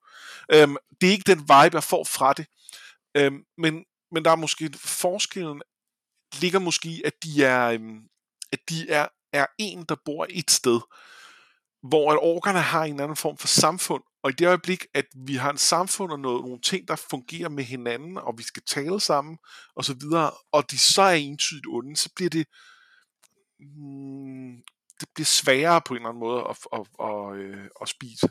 [0.52, 2.46] Øhm, det er ikke den vibe, jeg får fra det.
[3.18, 5.62] Øhm, men, men der er måske forskellen
[6.42, 8.02] ligger måske at de er, øhm,
[8.52, 10.80] at de er, er en, der bor et sted,
[11.84, 15.36] hvor at orkerne har en anden form for samfund, og i det øjeblik, at vi
[15.36, 19.00] har en samfund og noget, nogle ting, der fungerer med hinanden, og vi skal tale
[19.00, 19.38] sammen,
[19.76, 22.48] og så videre, og de så er entydigt onde, så bliver det,
[23.60, 24.64] mm,
[25.00, 28.30] det bliver sværere på en eller anden måde at, at, at, at, øh, at spise.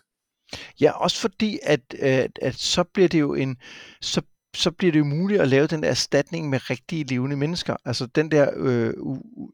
[0.80, 3.56] Ja, også fordi, at, at, at så bliver det jo en,
[4.00, 4.22] så
[4.54, 7.76] så bliver det jo muligt at lave den der erstatning med rigtige levende mennesker.
[7.84, 8.94] Altså den der øh,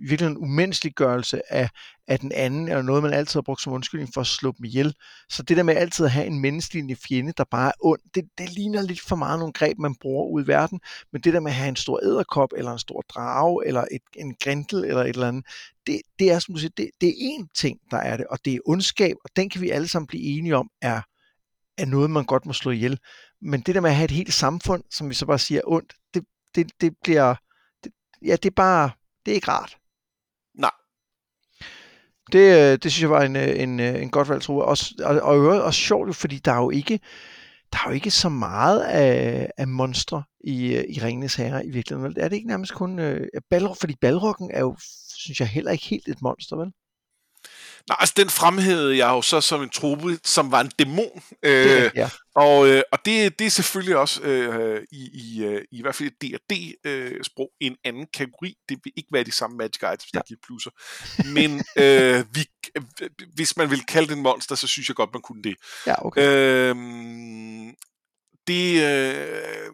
[0.00, 1.70] virkelig en umenneskeliggørelse af,
[2.08, 4.64] af den anden, er noget, man altid har brugt som undskyldning for at slå dem
[4.64, 4.94] ihjel.
[5.28, 8.24] Så det der med altid at have en menneskelig fjende, der bare er ond, det,
[8.38, 10.80] det ligner lidt for meget nogle greb, man bruger ud i verden.
[11.12, 14.02] Men det der med at have en stor æderkop, eller en stor drage, eller et,
[14.16, 15.46] en grindel, eller et eller andet,
[15.86, 18.38] det, det er som du siger, det, det er én ting, der er det, og
[18.44, 21.00] det er ondskab, og den kan vi alle sammen blive enige om, er,
[21.78, 22.98] er noget, man godt må slå ihjel.
[23.42, 25.94] Men det der med at have et helt samfund, som vi så bare siger ondt,
[26.14, 26.24] det,
[26.54, 27.34] det, det bliver,
[27.84, 28.90] det, ja, det er bare,
[29.26, 29.78] det er ikke rart.
[30.54, 30.70] Nej.
[32.32, 34.68] Det, øh, det synes jeg var en, øh, en, øh, en godt valg, tror jeg.
[34.68, 37.00] Også, og, og øvrigt også sjovt, fordi der er jo ikke,
[37.72, 42.14] der er jo ikke så meget af, af monstre i, i Ringenes Herre i virkeligheden.
[42.16, 42.98] Er det ikke nærmest kun...
[42.98, 43.16] Uh,
[43.50, 44.76] Balrog, fordi Balrogen er jo,
[45.16, 46.72] synes jeg, heller ikke helt et monster, vel?
[47.88, 51.22] Nej, altså den fremhævede jeg jo så som en trope, som var en dæmon.
[51.42, 52.10] Øh, ja.
[52.34, 56.10] Og, øh, og det, det er selvfølgelig også øh, i, i, øh, i hvert fald
[56.10, 58.54] D&D-sprog øh, en anden kategori.
[58.68, 60.20] Det vil ikke være de samme magic items, der ja.
[60.28, 60.70] giver plusser.
[61.34, 62.46] Men øh, vi,
[63.34, 65.56] hvis man vil kalde det en monster, så synes jeg godt, man kunne det.
[65.86, 66.22] Ja, okay.
[66.22, 66.76] Øh,
[68.46, 69.70] det, øh,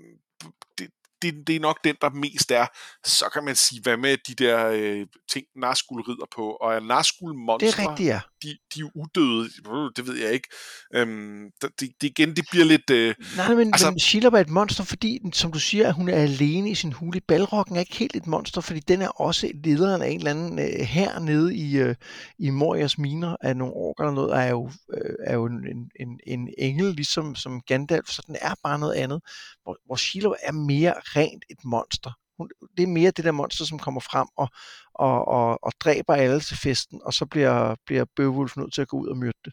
[1.24, 2.66] det, det, er nok den, der mest er.
[3.06, 6.80] Så kan man sige, hvad med de der øh, ting, Narskul rider på, og er
[6.80, 8.20] Narskul monstre, Det er rigtigt, ja.
[8.42, 10.48] de, de er udøde, det ved jeg ikke.
[10.94, 12.90] Øhm, det, det, igen, det bliver lidt...
[12.90, 16.08] Øh, Nej, men, Altså- men Shelob er et monster, fordi, som du siger, at hun
[16.08, 17.20] er alene i sin hule.
[17.20, 20.58] Balrokken er ikke helt et monster, fordi den er også lederen af en eller anden
[20.58, 21.94] øh, her nede i, øh,
[22.38, 25.90] i Morias miner af nogle orker eller noget, er jo, øh, er jo en, en,
[26.00, 29.20] en, en engel, ligesom som Gandalf, så den er bare noget andet.
[29.62, 32.12] Hvor, hvor Shelob er mere rent et monster.
[32.38, 34.48] Hun, det er mere det der monster, som kommer frem og,
[34.94, 38.88] og, og, og dræber alle til festen, og så bliver, bliver Beowulf nødt til at
[38.88, 39.52] gå ud og myrde det.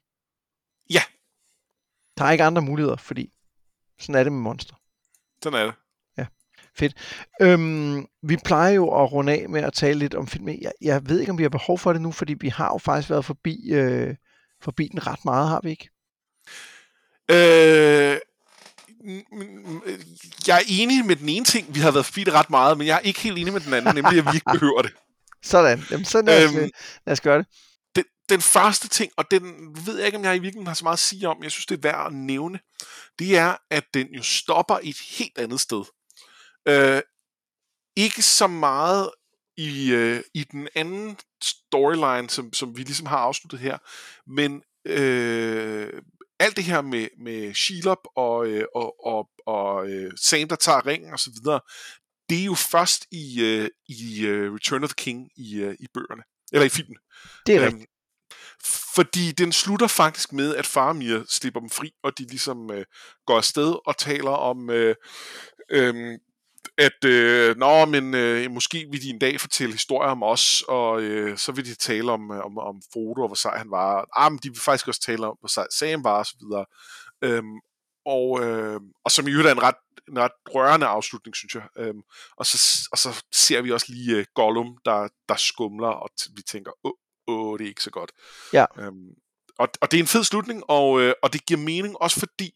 [0.89, 1.01] Ja.
[2.17, 3.33] Der er ikke andre muligheder, fordi
[3.99, 4.75] sådan er det med monster.
[5.43, 5.75] sådan er det.
[7.41, 10.61] Øhm, vi plejer jo at runde af med at tale lidt om filmen.
[10.61, 12.77] Jeg, jeg ved ikke, om vi har behov for det nu, fordi vi har jo
[12.77, 14.15] faktisk været forbi, øh,
[14.61, 15.89] forbi den ret meget, har vi ikke?
[17.31, 18.19] Øh,
[20.47, 22.87] jeg er enig med den ene ting, vi har været forbi det ret meget, men
[22.87, 24.91] jeg er ikke helt enig med den anden, nemlig at vi ikke behøver det.
[25.43, 26.69] Sådan, Jamen, så lad os, Øhm, øhm,
[27.05, 27.47] lad os gøre det.
[27.95, 29.43] den, den første ting, og den
[29.85, 31.65] ved jeg ikke, om jeg i virkeligheden har så meget at sige om, jeg synes,
[31.65, 32.59] det er værd at nævne,
[33.19, 35.83] det er, at den jo stopper et helt andet sted.
[36.67, 37.01] Øh,
[37.95, 39.09] ikke så meget
[39.57, 43.77] i, øh, i den anden storyline, som, som vi ligesom har afsluttet her,
[44.27, 45.89] men øh,
[46.41, 50.85] alt det her med, med Shelob og, øh, og, og, og øh, Sam, der tager
[50.85, 51.59] ringen og så videre,
[52.29, 55.87] det er jo først i, øh, i øh, Return of the King i, øh, i
[55.93, 56.23] bøgerne,
[56.53, 56.97] eller i filmen.
[57.45, 57.91] Det er Øhm, rigtigt.
[58.95, 62.85] fordi den slutter faktisk med, at Faramir slipper dem fri, og de ligesom øh,
[63.25, 64.95] går afsted og taler om, øh,
[65.69, 66.19] øh,
[66.77, 71.01] at øh, nå, men øh, måske vil de en dag fortælle historier om os, og
[71.01, 74.07] øh, så vil de tale om, øh, om, om Frodo og hvor sej han var.
[74.15, 76.65] Ah, men de vil faktisk også tale om, hvor sej Sam var, og så videre.
[77.23, 77.59] Øhm,
[78.05, 79.75] og, øh, og som i øvrigt er en ret,
[80.09, 81.63] en ret rørende afslutning, synes jeg.
[81.77, 82.01] Øhm,
[82.37, 86.33] og, så, og så ser vi også lige uh, Gollum, der, der skumler, og t-
[86.35, 86.91] vi tænker, åh,
[87.27, 88.11] åh, det er ikke så godt.
[88.53, 88.65] Ja.
[88.77, 89.09] Øhm,
[89.57, 92.51] og, og det er en fed slutning, og, øh, og det giver mening også fordi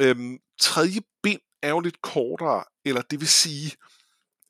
[0.00, 3.72] øhm, tredje bind er jo lidt kortere, eller det vil sige,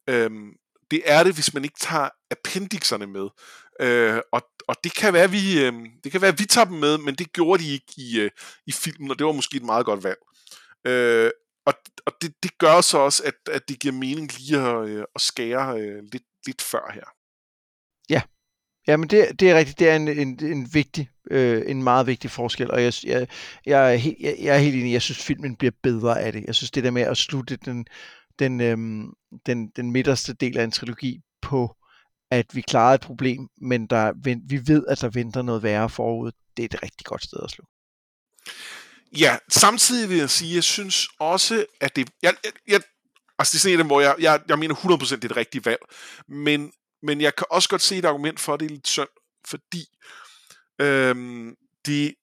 [0.09, 0.53] øhm,
[0.91, 3.29] det er det, hvis man ikke tager appendixerne med.
[3.81, 5.73] Øh, og, og det kan være, vi, øh,
[6.05, 8.31] det kan være, vi tager dem med, men det gjorde de ikke i, øh,
[8.67, 10.19] i filmen, og det var måske et meget godt valg.
[10.87, 11.31] Øh,
[11.67, 11.75] og
[12.07, 15.21] og det, det gør så også, at, at det giver mening lige at, øh, at
[15.21, 17.05] skære øh, lidt, lidt før her.
[18.11, 18.23] Ja,
[18.87, 19.79] Ja, men det, det er rigtigt.
[19.79, 23.29] Det er en, en, en vigtig, øh, en meget vigtig forskel, og jeg, jeg,
[23.67, 24.93] jeg, er helt, jeg, jeg er helt enig.
[24.93, 26.45] Jeg synes, filmen bliver bedre af det.
[26.47, 27.87] Jeg synes, det der med at slutte den,
[28.39, 29.13] den, øhm,
[29.47, 31.77] den, den midterste del af en trilogi på,
[32.31, 34.13] at vi klarede et problem, men der,
[34.49, 37.51] vi ved, at der venter noget værre forud, det er et rigtig godt sted at
[37.51, 37.65] slå.
[39.19, 42.11] Ja, samtidig vil jeg sige, at jeg synes også, at det...
[42.23, 42.81] Jeg, jeg, jeg,
[43.39, 45.67] altså, det er sådan en, hvor jeg, jeg, jeg mener 100% det er et rigtigt
[45.67, 45.81] valg,
[46.29, 46.73] men,
[47.03, 49.09] men jeg kan også godt se et argument for, at det er lidt synd,
[49.47, 49.87] fordi
[50.81, 52.15] øhm, det,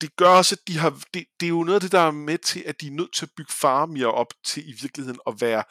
[0.00, 0.90] det gør også, at de har...
[1.14, 3.14] Det, det er jo noget af det, der er med til, at de er nødt
[3.14, 5.64] til at bygge Faramir op til i virkeligheden at være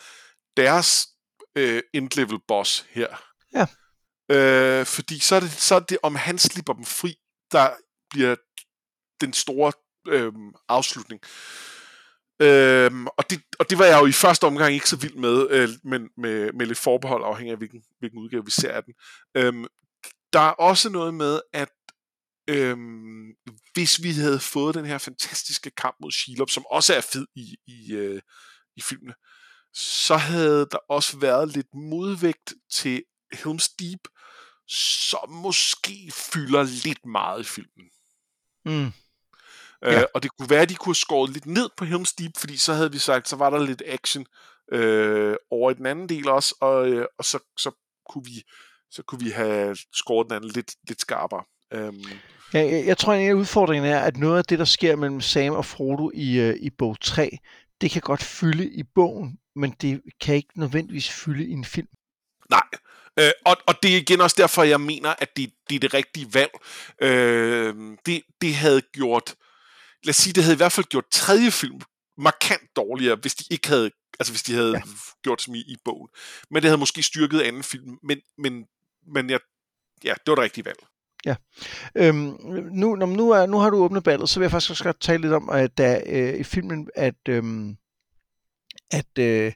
[0.58, 1.08] deres
[1.56, 3.08] øh, end-level boss her.
[3.54, 3.68] Ja.
[4.32, 7.16] Øh, fordi så er, det, så er det, om han slipper dem fri,
[7.52, 7.70] der
[8.10, 8.36] bliver
[9.22, 9.74] den store
[10.08, 11.22] øhm, afslutning.
[12.42, 15.48] Øhm, og, det, og det var jeg jo i første omgang ikke så vild med,
[15.50, 18.94] øh, men med, med lidt forbehold afhængig af, hvilken, hvilken udgave vi ser af den.
[19.36, 19.66] Øhm,
[20.34, 21.70] der er også noget med, at
[22.50, 23.36] øhm,
[23.74, 27.56] hvis vi havde fået den her fantastiske kamp mod Shelob, som også er fed i,
[27.68, 28.22] i, øh,
[28.76, 29.14] i filmene,
[29.74, 33.04] så havde der også været lidt modvægt til
[33.36, 34.08] Helm's Deep,
[34.68, 37.90] som måske fylder lidt meget i filmen.
[38.66, 38.92] Mm.
[39.84, 40.00] Ja.
[40.00, 42.38] Øh, og det kunne være, at de kunne have skåret lidt ned på Helm's Deep,
[42.38, 44.26] fordi så havde vi sagt, så var der lidt action
[44.72, 47.72] øh, over i den anden del også, og, øh, og så, så,
[48.10, 48.44] kunne vi,
[48.92, 51.44] så kunne vi have skåret den anden lidt, lidt skarpere.
[51.74, 52.04] Øhm,
[52.54, 55.22] Ja, jeg, jeg tror, en af udfordringerne er, at noget af det, der sker mellem
[55.22, 57.38] Sam og Frodo i, øh, i bog 3,
[57.82, 61.88] det kan godt fylde i bogen, men det kan ikke nødvendigvis fylde i en film.
[62.50, 62.62] nej,
[63.20, 65.94] øh, og, og det er igen også derfor, jeg mener, at det, det er det
[65.94, 66.52] rigtige valg.
[67.02, 67.76] Øh,
[68.06, 69.36] det, det havde gjort,
[70.04, 71.82] lad os sige, det havde i hvert fald gjort tredje film
[72.18, 74.82] markant dårligere, hvis de ikke havde, altså hvis de havde ja.
[75.24, 76.10] gjort som i, i bogen.
[76.52, 78.66] Men det havde måske styrket anden film, men, men,
[79.14, 79.40] men jeg,
[80.04, 80.80] ja, det var det rigtige valg.
[81.96, 82.38] Øhm,
[82.72, 85.02] nu, når, nu, er, nu har du åbnet ballet, så vil jeg faktisk også godt
[85.02, 87.78] tale lidt om, at der øh, i filmen, at, øhm,
[88.92, 89.54] at øh,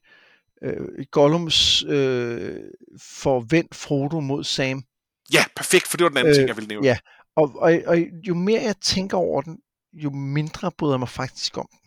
[0.63, 2.59] øh, Gollums øh,
[3.01, 4.83] får vendt Frodo mod Sam.
[5.33, 6.87] Ja, perfekt, for det var den anden øh, Øh, ting, jeg ville nævne.
[6.87, 6.97] ja.
[7.35, 9.57] Og, og, og jo mere jeg tænker over den,
[9.93, 11.79] jo mindre bryder jeg mig faktisk om den.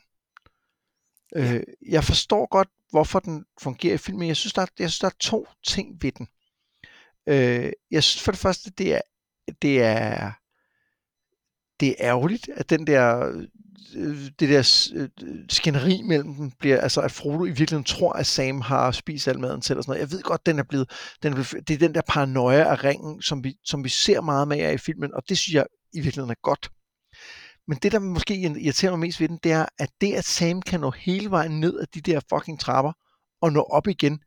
[1.36, 4.28] Øh, jeg forstår godt, hvorfor den fungerer i filmen.
[4.28, 6.28] Jeg synes, der er, jeg synes, der er to ting ved den.
[7.28, 9.00] Øh, jeg synes for det første, det er,
[9.62, 10.32] det er,
[11.80, 13.28] det er ærgerligt, at den der
[13.96, 15.08] øh, det der øh,
[15.48, 19.40] skænderi mellem dem bliver, altså at Frodo i virkeligheden tror, at Sam har spist al
[19.40, 20.00] maden selv og sådan noget.
[20.00, 20.90] Jeg ved godt, den er blevet,
[21.22, 24.20] den er blevet det er den der paranoia af ringen, som vi, som vi ser
[24.20, 26.70] meget mere af i filmen, og det synes jeg i virkeligheden er godt.
[27.68, 30.62] Men det, der måske irriterer mig mest ved den, det er, at det, at Sam
[30.62, 32.92] kan nå hele vejen ned af de der fucking trapper,
[33.40, 34.20] og nå op igen,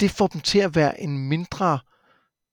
[0.00, 1.78] det får dem til at være en mindre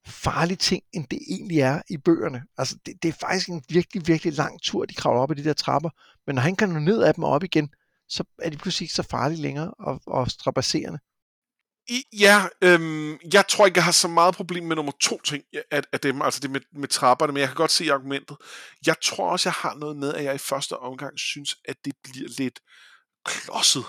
[0.08, 2.44] farlig ting, end det egentlig er i bøgerne.
[2.58, 5.44] Altså, det, det er faktisk en virkelig, virkelig lang tur, de kravler op i de
[5.44, 5.90] der trapper.
[6.26, 7.70] Men når han kan nå ned af dem og op igen,
[8.08, 11.00] så er de pludselig ikke så farlige længere og, og strapasserende.
[12.14, 15.82] Ja, øhm, jeg tror ikke, jeg har så meget problem med nummer to ting af,
[15.92, 18.38] af dem, altså det med, med trapperne, men jeg kan godt se argumentet.
[18.86, 21.94] Jeg tror også, jeg har noget med, at jeg i første omgang synes, at det
[22.04, 22.60] bliver lidt
[23.26, 23.86] klodset.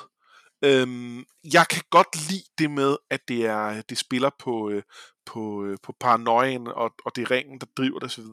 [0.62, 4.82] Øhm, jeg kan godt lide det med, at det er det spiller på, øh,
[5.26, 8.24] på, øh, på paranoien, og, og det er ringen, der driver det osv.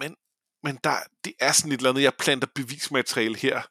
[0.00, 0.16] Men,
[0.62, 3.62] men der, det er sådan et eller andet, jeg planter bevismateriale her.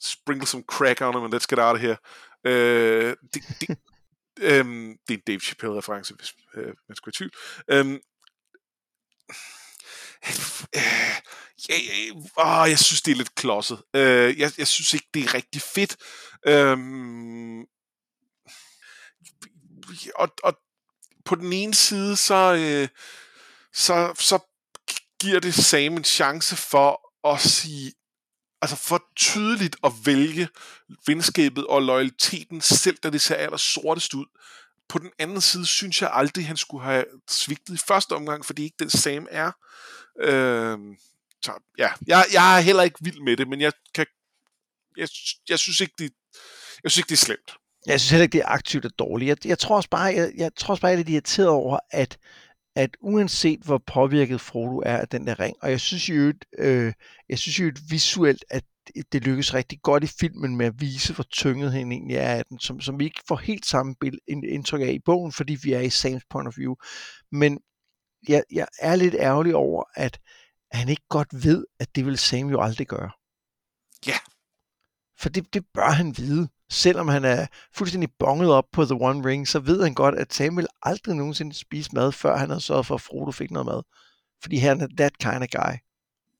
[0.00, 1.96] Sprinkle some crack on them, and let's get out of here.
[2.44, 3.78] Øh, det, det,
[4.40, 7.32] øhm, det er en Dave Chappelle-reference, hvis øh, man skulle i tvivl.
[7.70, 8.00] Øhm,
[10.76, 11.22] øh,
[11.68, 13.82] jeg, øh, åh, jeg synes, det er lidt klodset.
[13.96, 15.96] Øh, jeg, jeg synes ikke, det er rigtig fedt.
[16.46, 17.60] Øhm,
[20.14, 20.58] og, og
[21.24, 22.88] på den ene side, så, øh,
[23.72, 24.38] så, så
[25.20, 27.92] giver det Sam en chance for at sige,
[28.62, 30.48] altså for tydeligt at vælge
[31.06, 34.26] venskabet og loyaliteten, selv da det ser aller sortest ud.
[34.88, 38.64] På den anden side synes jeg aldrig, han skulle have svigtet i første omgang, fordi
[38.64, 39.52] ikke den Sam er.
[40.20, 40.78] Øh,
[41.42, 44.06] så ja, jeg, jeg er heller ikke vild med det, men jeg kan
[44.96, 45.08] jeg,
[45.48, 46.12] jeg synes ikke, det,
[46.84, 47.56] jeg synes ikke, det er slemt.
[47.86, 49.28] Jeg synes heller ikke, det er aktivt og dårligt.
[49.28, 51.78] Jeg, jeg tror også bare, jeg, jeg tror også bare, jeg er lidt irriteret over,
[51.90, 52.18] at,
[52.76, 56.92] at uanset hvor påvirket Frodo er af den der ring, og jeg synes jo, øh,
[57.28, 58.64] jeg synes jo visuelt, at
[59.12, 62.44] det lykkes rigtig godt i filmen med at vise, hvor tynget han egentlig er af
[62.44, 63.94] den, som, som vi ikke får helt samme
[64.28, 66.74] indtryk af i bogen, fordi vi er i Sam's point of view.
[67.32, 67.60] Men
[68.28, 70.20] jeg, jeg er lidt ærgerlig over, at
[70.72, 73.10] han ikke godt ved, at det vil Sam jo aldrig gøre.
[74.06, 74.16] Ja.
[75.22, 76.48] For det, det bør han vide.
[76.70, 80.34] Selvom han er fuldstændig bonget op på The One Ring, så ved han godt, at
[80.34, 83.66] Sam vil aldrig nogensinde spise mad, før han har sørget for, at Frodo fik noget
[83.66, 83.82] mad.
[84.42, 85.74] Fordi han er that kind of guy.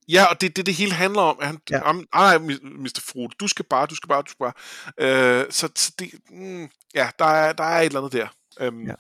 [0.09, 1.39] Ja, og det er det, det hele handler om.
[1.43, 1.81] Han, ja.
[1.81, 3.01] om, nej, Mr.
[3.01, 4.53] Frodo, du skal bare, du skal bare, du skal bare.
[4.99, 8.29] Øh, så, så det, mm, ja, der er, der er et eller andet der.
[8.69, 8.95] Um, ja.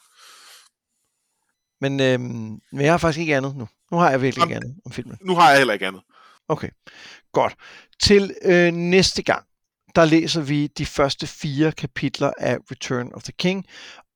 [1.80, 3.68] Men, øhm, men jeg har faktisk ikke andet nu.
[3.90, 5.18] Nu har jeg virkelig ikke andet om filmen.
[5.20, 6.02] Nu har jeg heller ikke andet.
[6.48, 6.68] Okay,
[7.32, 7.54] godt.
[8.00, 9.46] Til øh, næste gang,
[9.94, 13.66] der læser vi de første fire kapitler af Return of the King,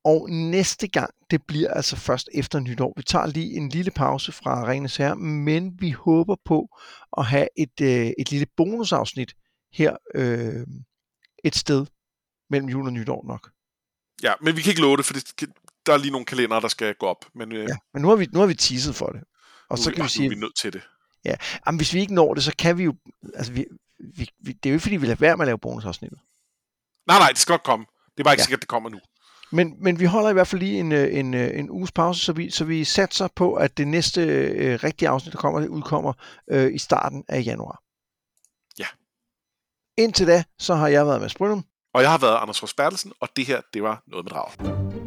[0.05, 2.93] og næste gang, det bliver altså først efter nytår.
[2.97, 6.69] Vi tager lige en lille pause fra Ringens Herre, men vi håber på
[7.19, 9.35] at have et, øh, et lille bonusafsnit
[9.73, 10.67] her øh,
[11.45, 11.87] et sted
[12.51, 13.51] mellem jul og nytår nok.
[14.23, 15.51] Ja, men vi kan ikke love det, for det,
[15.87, 17.25] der er lige nogle kalender, der skal gå op.
[17.35, 19.21] Men, øh, ja, men nu har vi, nu har vi teaset for det.
[19.71, 20.83] Og nu, så kan vi sige, nu er vi nødt til det.
[21.25, 21.35] Ja,
[21.67, 22.95] jamen, hvis vi ikke når det, så kan vi jo,
[23.35, 23.65] altså vi,
[23.99, 26.19] vi, vi det er jo ikke fordi, vi lader være med at lave bonusafsnittet.
[27.07, 27.87] Nej, nej, det skal godt komme.
[27.87, 28.45] Det er bare ikke ja.
[28.45, 29.01] sikkert, det kommer nu.
[29.53, 32.25] Men, men vi holder i hvert fald lige en, øh, en, øh, en uges pause,
[32.25, 35.69] så vi, så vi satser på, at det næste øh, rigtige afsnit, der kommer, det
[35.69, 36.13] udkommer
[36.51, 37.83] øh, i starten af januar.
[38.79, 38.87] Ja.
[39.99, 41.65] Indtil da, så har jeg været med Brynum.
[41.95, 45.06] Og jeg har været Anders Rosbertelsen, og det her, det var noget med drager.